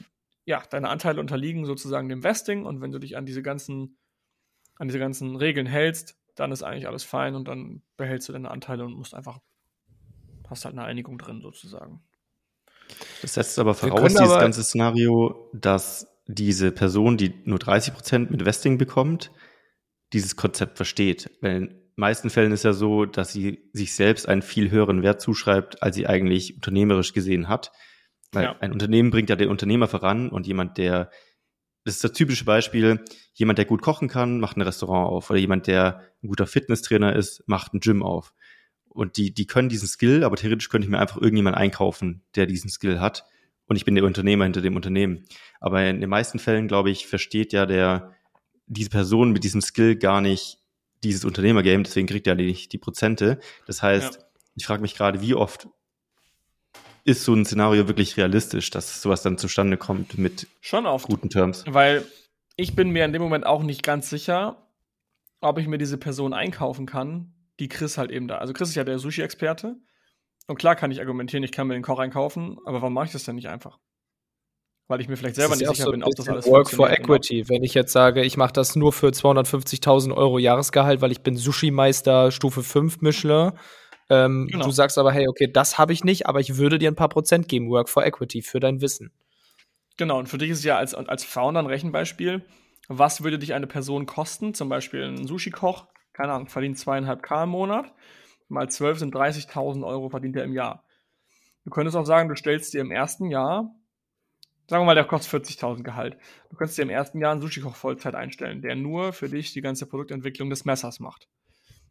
[0.44, 3.98] ja, deine Anteile unterliegen sozusagen dem Vesting und wenn du dich an diese ganzen,
[4.76, 8.50] an diese ganzen Regeln hältst, dann ist eigentlich alles fein und dann behältst du deine
[8.50, 9.38] Anteile und musst einfach,
[10.48, 12.02] hast halt eine Einigung drin sozusagen.
[13.22, 18.30] Das setzt aber voraus, dieses aber ganze Szenario, dass diese Person, die nur 30 Prozent
[18.30, 19.30] mit Vesting bekommt,
[20.12, 21.30] dieses Konzept versteht.
[21.40, 25.02] Weil in den meisten Fällen ist ja so, dass sie sich selbst einen viel höheren
[25.02, 27.72] Wert zuschreibt, als sie eigentlich unternehmerisch gesehen hat.
[28.32, 28.56] Weil ja.
[28.60, 31.10] ein Unternehmen bringt ja den Unternehmer voran und jemand, der,
[31.84, 33.04] das ist das typische Beispiel,
[33.34, 35.30] jemand, der gut kochen kann, macht ein Restaurant auf.
[35.30, 38.32] Oder jemand, der ein guter Fitnesstrainer ist, macht ein Gym auf.
[38.88, 42.46] Und die, die können diesen Skill, aber theoretisch könnte ich mir einfach irgendjemand einkaufen, der
[42.46, 43.24] diesen Skill hat
[43.66, 45.24] und ich bin der Unternehmer hinter dem Unternehmen.
[45.60, 48.14] Aber in den meisten Fällen, glaube ich, versteht ja der,
[48.66, 50.58] diese Person mit diesem Skill gar nicht
[51.02, 53.38] dieses Unternehmergame, deswegen kriegt er nicht die Prozente.
[53.66, 54.20] Das heißt, ja.
[54.54, 55.68] ich frage mich gerade, wie oft
[57.04, 61.06] ist so ein Szenario wirklich realistisch, dass sowas dann zustande kommt mit Schon oft.
[61.06, 61.64] guten Terms?
[61.66, 62.04] Weil
[62.56, 64.68] ich bin mir in dem Moment auch nicht ganz sicher,
[65.40, 68.38] ob ich mir diese Person einkaufen kann, die Chris halt eben da.
[68.38, 69.76] Also Chris ist ja der Sushi-Experte.
[70.46, 73.12] Und klar kann ich argumentieren, ich kann mir den Koch einkaufen, aber warum mache ich
[73.12, 73.78] das denn nicht einfach?
[74.86, 77.38] weil ich mir vielleicht selber nicht sicher so bin, ob das alles Work for Equity.
[77.38, 77.48] Genau.
[77.48, 81.36] Wenn ich jetzt sage, ich mache das nur für 250.000 Euro Jahresgehalt, weil ich bin
[81.36, 83.52] Sushi-Meister Stufe 5 Michelin.
[84.10, 84.66] Ähm, genau.
[84.66, 87.08] Du sagst aber, hey, okay, das habe ich nicht, aber ich würde dir ein paar
[87.08, 89.12] Prozent geben, Work for Equity, für dein Wissen.
[89.96, 92.44] Genau, und für dich ist es ja als, als Founder ein Rechenbeispiel.
[92.88, 94.52] Was würde dich eine Person kosten?
[94.52, 97.92] Zum Beispiel ein Sushi-Koch, keine Ahnung, verdient zweieinhalb K im Monat.
[98.48, 100.84] Mal zwölf sind 30.000 Euro verdient er im Jahr.
[101.64, 103.74] Du könntest auch sagen, du stellst dir im ersten Jahr
[104.66, 106.16] Sagen wir mal, der kostet 40.000 Gehalt.
[106.48, 109.60] Du könntest dir im ersten Jahr einen Sushi-Koch Vollzeit einstellen, der nur für dich die
[109.60, 111.28] ganze Produktentwicklung des Messers macht.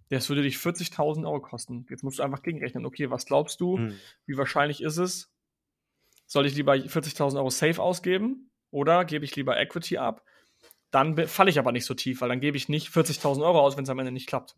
[0.09, 1.85] Das würde dich 40.000 Euro kosten.
[1.89, 2.85] Jetzt musst du einfach gegenrechnen.
[2.85, 3.77] Okay, was glaubst du?
[3.77, 3.95] Hm.
[4.25, 5.31] Wie wahrscheinlich ist es?
[6.25, 10.23] Soll ich lieber 40.000 Euro safe ausgeben oder gebe ich lieber Equity ab?
[10.91, 13.77] Dann falle ich aber nicht so tief, weil dann gebe ich nicht 40.000 Euro aus,
[13.77, 14.55] wenn es am Ende nicht klappt.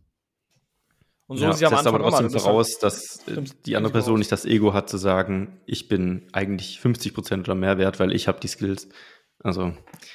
[1.27, 3.93] Und so ja, ist ja am Anfang aber trotzdem immer, voraus, dass Stimmt, die andere
[3.93, 7.99] Person nicht das Ego hat zu sagen, ich bin eigentlich 50 Prozent oder mehr wert,
[7.99, 8.89] weil ich habe die Skills.
[9.39, 9.73] Also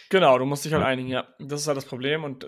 [0.08, 0.88] genau, du musst dich halt ja.
[0.88, 1.08] einigen.
[1.08, 2.22] Ja, das ist halt das Problem.
[2.22, 2.46] Und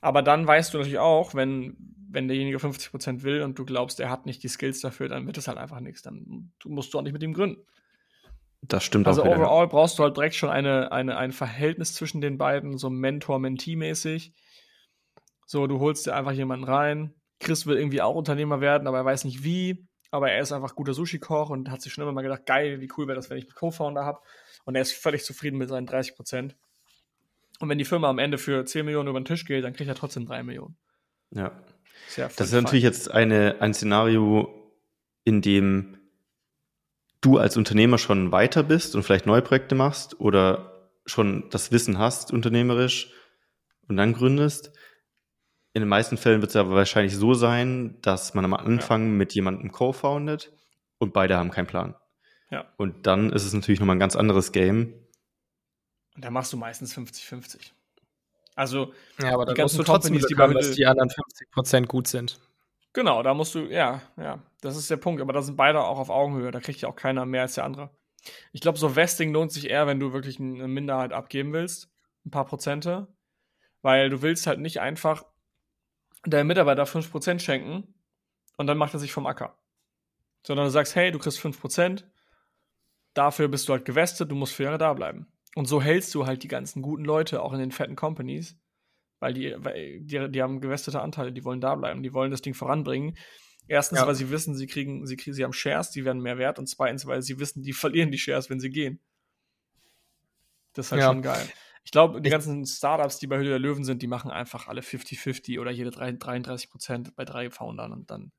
[0.00, 1.76] aber dann weißt du natürlich auch, wenn
[2.12, 5.26] wenn derjenige 50 Prozent will und du glaubst, er hat nicht die Skills dafür, dann
[5.26, 6.02] wird es halt einfach nichts.
[6.02, 7.64] Dann musst du auch nicht mit ihm gründen.
[8.62, 9.26] Das stimmt also auch.
[9.26, 12.90] Also overall brauchst du halt direkt schon eine, eine, ein Verhältnis zwischen den beiden, so
[12.90, 14.34] Mentor-Mentee-mäßig.
[15.46, 19.04] So, du holst dir einfach jemanden rein, Chris will irgendwie auch Unternehmer werden, aber er
[19.04, 19.86] weiß nicht wie.
[20.12, 22.90] Aber er ist einfach guter Sushi-Koch und hat sich schon immer mal gedacht, geil, wie
[22.96, 24.20] cool wäre das, wenn ich einen Co-Founder habe.
[24.64, 26.56] Und er ist völlig zufrieden mit seinen 30 Prozent.
[27.60, 29.88] Und wenn die Firma am Ende für 10 Millionen über den Tisch geht, dann kriegt
[29.88, 30.76] er trotzdem 3 Millionen.
[31.30, 31.52] Ja.
[32.08, 34.72] Sehr das ist natürlich jetzt eine, ein Szenario,
[35.24, 35.98] in dem
[37.20, 41.98] du als Unternehmer schon weiter bist und vielleicht neue Projekte machst oder schon das Wissen
[41.98, 43.12] hast, unternehmerisch
[43.88, 44.72] und dann gründest.
[45.72, 49.12] In den meisten Fällen wird es aber wahrscheinlich so sein, dass man am Anfang ja.
[49.12, 50.52] mit jemandem co-foundet
[50.98, 51.94] und beide haben keinen Plan.
[52.50, 52.72] Ja.
[52.76, 54.94] Und dann ist es natürlich nochmal ein ganz anderes Game.
[56.20, 57.70] Und da machst du meistens 50-50.
[58.54, 58.92] Also,
[59.22, 62.38] ja, aber ganzen musst du trotzdem die haben, dass die anderen 50% gut sind.
[62.92, 65.22] Genau, da musst du, ja, ja, das ist der Punkt.
[65.22, 66.50] Aber da sind beide auch auf Augenhöhe.
[66.50, 67.88] Da kriegt ja auch keiner mehr als der andere.
[68.52, 71.88] Ich glaube, so Vesting lohnt sich eher, wenn du wirklich eine Minderheit abgeben willst.
[72.26, 73.08] Ein paar Prozente.
[73.80, 75.24] Weil du willst halt nicht einfach
[76.24, 77.94] deinem Mitarbeiter 5% schenken
[78.58, 79.56] und dann macht er sich vom Acker.
[80.46, 82.04] Sondern du sagst, hey, du kriegst 5%,
[83.14, 85.26] dafür bist du halt gewestet, du musst für Jahre da bleiben.
[85.54, 88.56] Und so hältst du halt die ganzen guten Leute auch in den fetten Companies,
[89.18, 92.42] weil die, weil die, die haben gewestete Anteile, die wollen da bleiben, die wollen das
[92.42, 93.16] Ding voranbringen.
[93.66, 94.06] Erstens, ja.
[94.06, 96.58] weil sie wissen, sie kriegen, sie kriegen, sie haben Shares, die werden mehr wert.
[96.58, 99.00] Und zweitens, weil sie wissen, die verlieren die Shares, wenn sie gehen.
[100.72, 101.08] Das ist halt ja.
[101.08, 101.48] schon geil.
[101.82, 104.82] Ich glaube, die ganzen Startups, die bei Höhle der Löwen sind, die machen einfach alle
[104.82, 108.32] 50-50 oder jede 33 Prozent bei drei Foundern und dann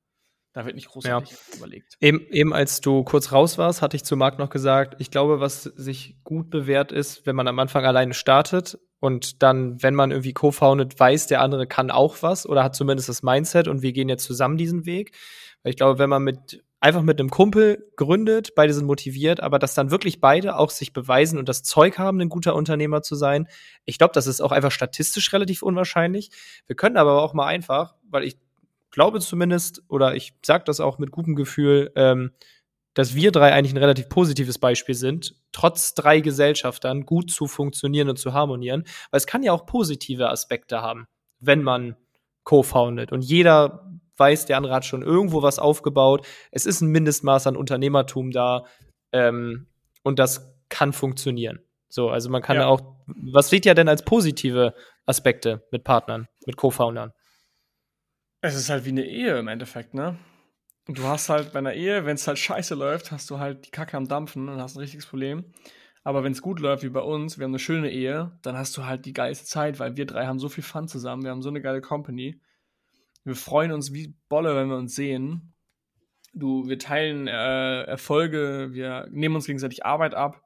[0.53, 1.57] da wird nicht großartig ja.
[1.57, 1.97] überlegt.
[2.01, 5.39] Eben, eben als du kurz raus warst, hatte ich zu Marc noch gesagt, ich glaube,
[5.39, 10.11] was sich gut bewährt ist, wenn man am Anfang alleine startet und dann, wenn man
[10.11, 13.93] irgendwie co-founded, weiß, der andere kann auch was oder hat zumindest das Mindset und wir
[13.93, 15.17] gehen jetzt zusammen diesen Weg.
[15.63, 19.59] Weil ich glaube, wenn man mit einfach mit einem Kumpel gründet, beide sind motiviert, aber
[19.59, 23.15] dass dann wirklich beide auch sich beweisen und das Zeug haben, ein guter Unternehmer zu
[23.15, 23.47] sein.
[23.85, 26.31] Ich glaube, das ist auch einfach statistisch relativ unwahrscheinlich.
[26.65, 28.37] Wir können aber auch mal einfach, weil ich
[28.91, 32.31] glaube zumindest, oder ich sage das auch mit gutem Gefühl, ähm,
[32.93, 38.09] dass wir drei eigentlich ein relativ positives Beispiel sind, trotz drei Gesellschaftern gut zu funktionieren
[38.09, 41.07] und zu harmonieren, weil es kann ja auch positive Aspekte haben,
[41.39, 41.95] wenn man
[42.43, 46.27] co-foundet und jeder weiß, der andere hat schon irgendwo was aufgebaut.
[46.51, 48.65] Es ist ein Mindestmaß an Unternehmertum da
[49.13, 49.67] ähm,
[50.03, 51.59] und das kann funktionieren.
[51.89, 52.67] So, also man kann ja.
[52.67, 54.73] auch, was seht ihr denn als positive
[55.05, 57.13] Aspekte mit Partnern, mit Co-Foundern?
[58.43, 60.17] Es ist halt wie eine Ehe im Endeffekt, ne?
[60.87, 63.67] Und du hast halt bei einer Ehe, wenn es halt scheiße läuft, hast du halt
[63.67, 65.45] die Kacke am Dampfen und hast ein richtiges Problem.
[66.03, 68.75] Aber wenn es gut läuft, wie bei uns, wir haben eine schöne Ehe, dann hast
[68.75, 71.43] du halt die geilste Zeit, weil wir drei haben so viel Fun zusammen, wir haben
[71.43, 72.41] so eine geile Company.
[73.23, 75.53] Wir freuen uns wie Bolle, wenn wir uns sehen.
[76.33, 80.41] Du, wir teilen äh, Erfolge, wir nehmen uns gegenseitig Arbeit ab.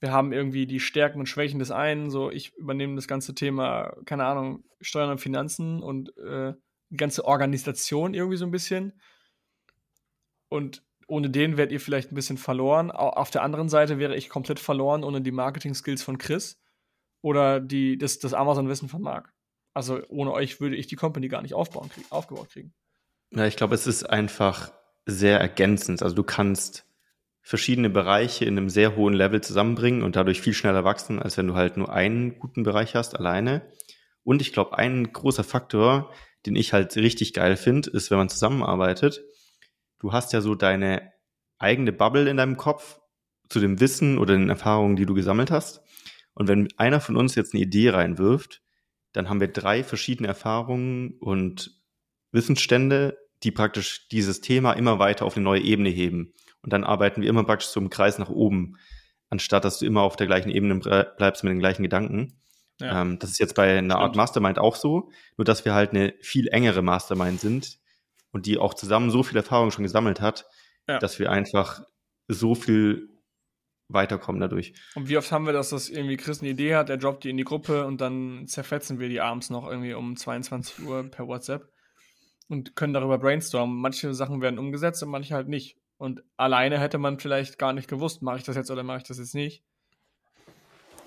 [0.00, 2.08] Wir haben irgendwie die Stärken und Schwächen des einen.
[2.08, 6.54] So, ich übernehme das ganze Thema, keine Ahnung, Steuern und Finanzen und äh,
[6.94, 9.00] ganze Organisation irgendwie so ein bisschen.
[10.48, 12.90] Und ohne den werdet ihr vielleicht ein bisschen verloren.
[12.90, 16.60] Auf der anderen Seite wäre ich komplett verloren ohne die Marketing-Skills von Chris
[17.22, 19.32] oder die, das, das Amazon-Wissen von Marc.
[19.74, 22.74] Also ohne euch würde ich die Company gar nicht aufbauen, krieg, aufgebaut kriegen.
[23.30, 24.72] Ja, ich glaube, es ist einfach
[25.04, 26.02] sehr ergänzend.
[26.02, 26.86] Also du kannst
[27.42, 31.46] verschiedene Bereiche in einem sehr hohen Level zusammenbringen und dadurch viel schneller wachsen, als wenn
[31.46, 33.70] du halt nur einen guten Bereich hast, alleine.
[34.24, 36.12] Und ich glaube, ein großer Faktor,
[36.46, 39.22] den ich halt richtig geil finde, ist, wenn man zusammenarbeitet,
[39.98, 41.12] du hast ja so deine
[41.58, 43.00] eigene Bubble in deinem Kopf,
[43.48, 45.80] zu dem Wissen oder den Erfahrungen, die du gesammelt hast.
[46.34, 48.62] Und wenn einer von uns jetzt eine Idee reinwirft,
[49.12, 51.80] dann haben wir drei verschiedene Erfahrungen und
[52.32, 56.34] Wissensstände, die praktisch dieses Thema immer weiter auf eine neue Ebene heben.
[56.62, 58.76] Und dann arbeiten wir immer praktisch im Kreis nach oben,
[59.30, 60.78] anstatt dass du immer auf der gleichen Ebene
[61.16, 62.40] bleibst mit den gleichen Gedanken.
[62.80, 63.02] Ja.
[63.02, 66.14] Ähm, das ist jetzt bei einer Art Mastermind auch so, nur dass wir halt eine
[66.20, 67.78] viel engere Mastermind sind
[68.32, 70.46] und die auch zusammen so viel Erfahrung schon gesammelt hat,
[70.86, 70.98] ja.
[70.98, 71.82] dass wir einfach
[72.28, 73.08] so viel
[73.88, 74.74] weiterkommen dadurch.
[74.94, 77.30] Und wie oft haben wir das, dass irgendwie Chris eine Idee hat, er droppt die
[77.30, 81.28] in die Gruppe und dann zerfetzen wir die abends noch irgendwie um 22 Uhr per
[81.28, 81.70] WhatsApp
[82.48, 83.76] und können darüber brainstormen.
[83.76, 85.78] Manche Sachen werden umgesetzt und manche halt nicht.
[85.98, 89.04] Und alleine hätte man vielleicht gar nicht gewusst, mache ich das jetzt oder mache ich
[89.04, 89.64] das jetzt nicht.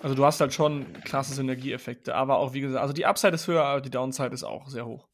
[0.02, 3.48] Also du hast halt schon klasse Synergieeffekte, aber auch wie gesagt, also die Upside ist
[3.48, 5.08] höher, aber die Downside ist auch sehr hoch.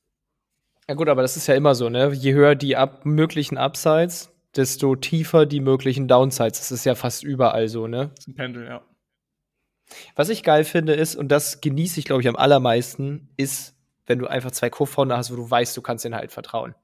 [0.88, 2.11] Ja gut, aber das ist ja immer so, ne?
[2.13, 6.59] Je höher die up möglichen Upsides, desto tiefer die möglichen Downsides.
[6.59, 8.11] Das ist ja fast überall so, ne?
[8.15, 8.81] Das ist ein Pendel, ja.
[10.15, 13.75] Was ich geil finde ist, und das genieße ich, glaube ich, am allermeisten, ist,
[14.05, 16.75] wenn du einfach zwei Co-Founder hast, wo du weißt, du kannst denen halt vertrauen.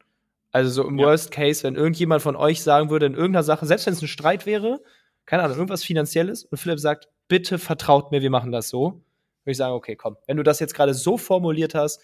[0.51, 1.05] Also so im ja.
[1.05, 4.07] Worst Case, wenn irgendjemand von euch sagen würde, in irgendeiner Sache, selbst wenn es ein
[4.07, 4.81] Streit wäre,
[5.25, 9.03] keine Ahnung, irgendwas Finanzielles, und Philipp sagt, bitte vertraut mir, wir machen das so,
[9.43, 12.01] würde ich sagen, okay, komm, wenn du das jetzt gerade so formuliert hast,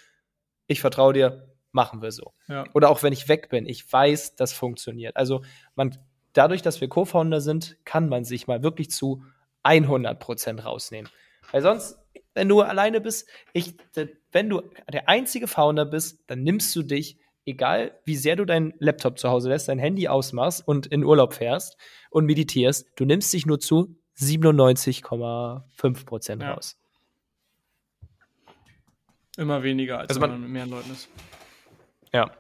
[0.67, 2.33] ich vertraue dir, machen wir so.
[2.47, 2.65] Ja.
[2.73, 5.15] Oder auch wenn ich weg bin, ich weiß, das funktioniert.
[5.15, 5.43] Also
[5.75, 5.97] man,
[6.33, 9.23] dadurch, dass wir Co-Founder sind, kann man sich mal wirklich zu
[9.63, 11.11] 100 Prozent rausnehmen.
[11.51, 11.97] Weil sonst,
[12.33, 13.75] wenn du alleine bist, ich,
[14.31, 14.61] wenn du
[14.91, 19.29] der einzige Founder bist, dann nimmst du dich, egal wie sehr du deinen Laptop zu
[19.29, 21.77] Hause lässt, dein Handy ausmachst und in Urlaub fährst
[22.09, 26.53] und meditierst, du nimmst dich nur zu 97,5 Prozent ja.
[26.53, 26.77] raus.
[29.37, 31.07] Immer weniger, als also man, man mit mehreren Leuten ist.
[32.11, 32.31] Ja.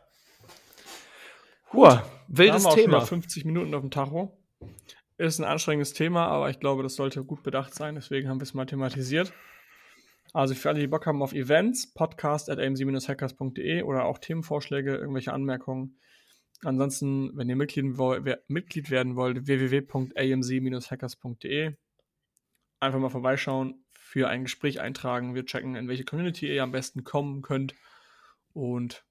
[1.69, 3.01] Gut, wildes haben wir Thema.
[3.01, 4.37] 50 Minuten auf dem Tacho.
[5.17, 7.95] Ist ein anstrengendes Thema, aber ich glaube, das sollte gut bedacht sein.
[7.95, 9.33] Deswegen haben wir es mal thematisiert.
[10.33, 15.33] Also für alle, die Bock haben auf Events, podcast at amc-hackers.de oder auch Themenvorschläge, irgendwelche
[15.33, 15.99] Anmerkungen.
[16.63, 17.95] Ansonsten, wenn ihr Mitglied,
[18.47, 21.75] Mitglied werden wollt, www.amc-hackers.de.
[22.79, 25.35] Einfach mal vorbeischauen, für ein Gespräch eintragen.
[25.35, 27.75] Wir checken, in welche Community ihr am besten kommen könnt.
[28.53, 29.05] Und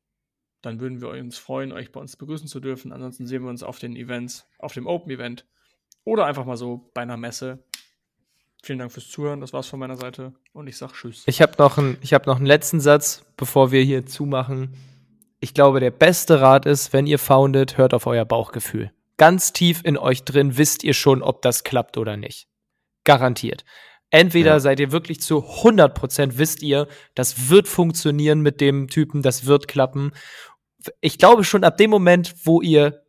[0.63, 2.93] dann würden wir uns freuen, euch bei uns begrüßen zu dürfen.
[2.93, 5.47] Ansonsten sehen wir uns auf den Events, auf dem Open Event
[6.05, 7.65] oder einfach mal so bei einer Messe.
[8.67, 9.41] Vielen Dank fürs Zuhören.
[9.41, 11.23] Das war's von meiner Seite und ich sag Tschüss.
[11.27, 14.75] Ich habe noch, ein, hab noch einen letzten Satz, bevor wir hier zumachen.
[15.39, 18.91] Ich glaube, der beste Rat ist, wenn ihr foundet, hört auf euer Bauchgefühl.
[19.19, 22.49] Ganz tief in euch drin wisst ihr schon, ob das klappt oder nicht.
[23.05, 23.65] Garantiert.
[24.11, 24.61] Entweder ja.
[24.61, 29.69] seid ihr wirklich zu 100% wisst ihr, das wird funktionieren mit dem Typen, das wird
[29.69, 30.13] klappen
[31.01, 33.05] ich glaube schon ab dem Moment, wo ihr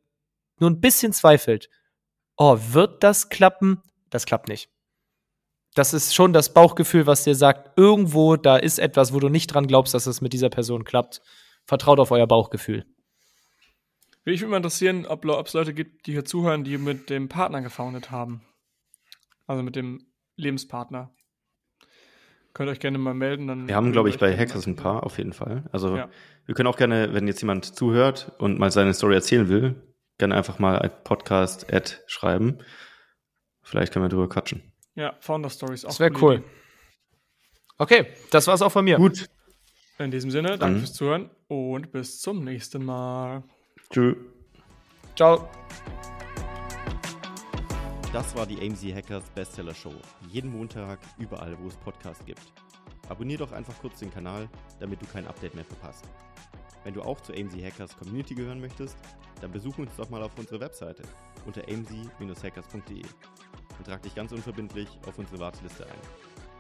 [0.60, 1.70] nur ein bisschen zweifelt,
[2.38, 3.82] oh, wird das klappen?
[4.10, 4.70] Das klappt nicht.
[5.78, 9.54] Das ist schon das Bauchgefühl, was dir sagt, irgendwo, da ist etwas, wo du nicht
[9.54, 11.22] dran glaubst, dass es mit dieser Person klappt.
[11.66, 12.84] Vertraut auf euer Bauchgefühl.
[14.26, 17.62] Mich würde mal interessieren, ob es Leute gibt, die hier zuhören, die mit dem Partner
[17.62, 18.42] gefoundet haben.
[19.46, 21.14] Also mit dem Lebenspartner.
[22.56, 23.46] Könnt ihr euch gerne mal melden.
[23.46, 25.70] Dann wir haben, glaube ich, bei Hackers ein paar auf jeden Fall.
[25.72, 26.10] Also ja.
[26.48, 29.76] wir können auch gerne, wenn jetzt jemand zuhört und mal seine Story erzählen will,
[30.18, 32.58] gerne einfach mal ein Podcast-Ad schreiben.
[33.62, 34.74] Vielleicht können wir drüber quatschen.
[34.98, 35.90] Ja, Founder Stories auch.
[35.90, 36.44] Das wäre cool.
[37.78, 38.98] Okay, das war's auch von mir.
[38.98, 39.30] Gut.
[40.00, 43.44] In diesem Sinne, danke fürs Zuhören und bis zum nächsten Mal.
[43.92, 44.18] Tschüss.
[45.16, 45.48] Ciao.
[48.12, 49.94] Das war die AMZ Hackers Bestseller Show.
[50.32, 52.42] Jeden Montag, überall, wo es Podcasts gibt.
[53.08, 56.06] Abonnier doch einfach kurz den Kanal, damit du kein Update mehr verpasst.
[56.84, 58.98] Wenn du auch zur AMZ Hackers Community gehören möchtest,
[59.42, 61.04] dann besuch uns doch mal auf unserer Webseite
[61.46, 63.04] unter amz-hackers.de
[63.78, 66.00] und trag dich ganz unverbindlich auf unsere Warteliste ein.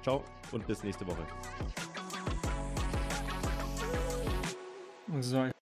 [0.04, 1.26] Ciao und bis nächste Woche.
[5.20, 5.50] So.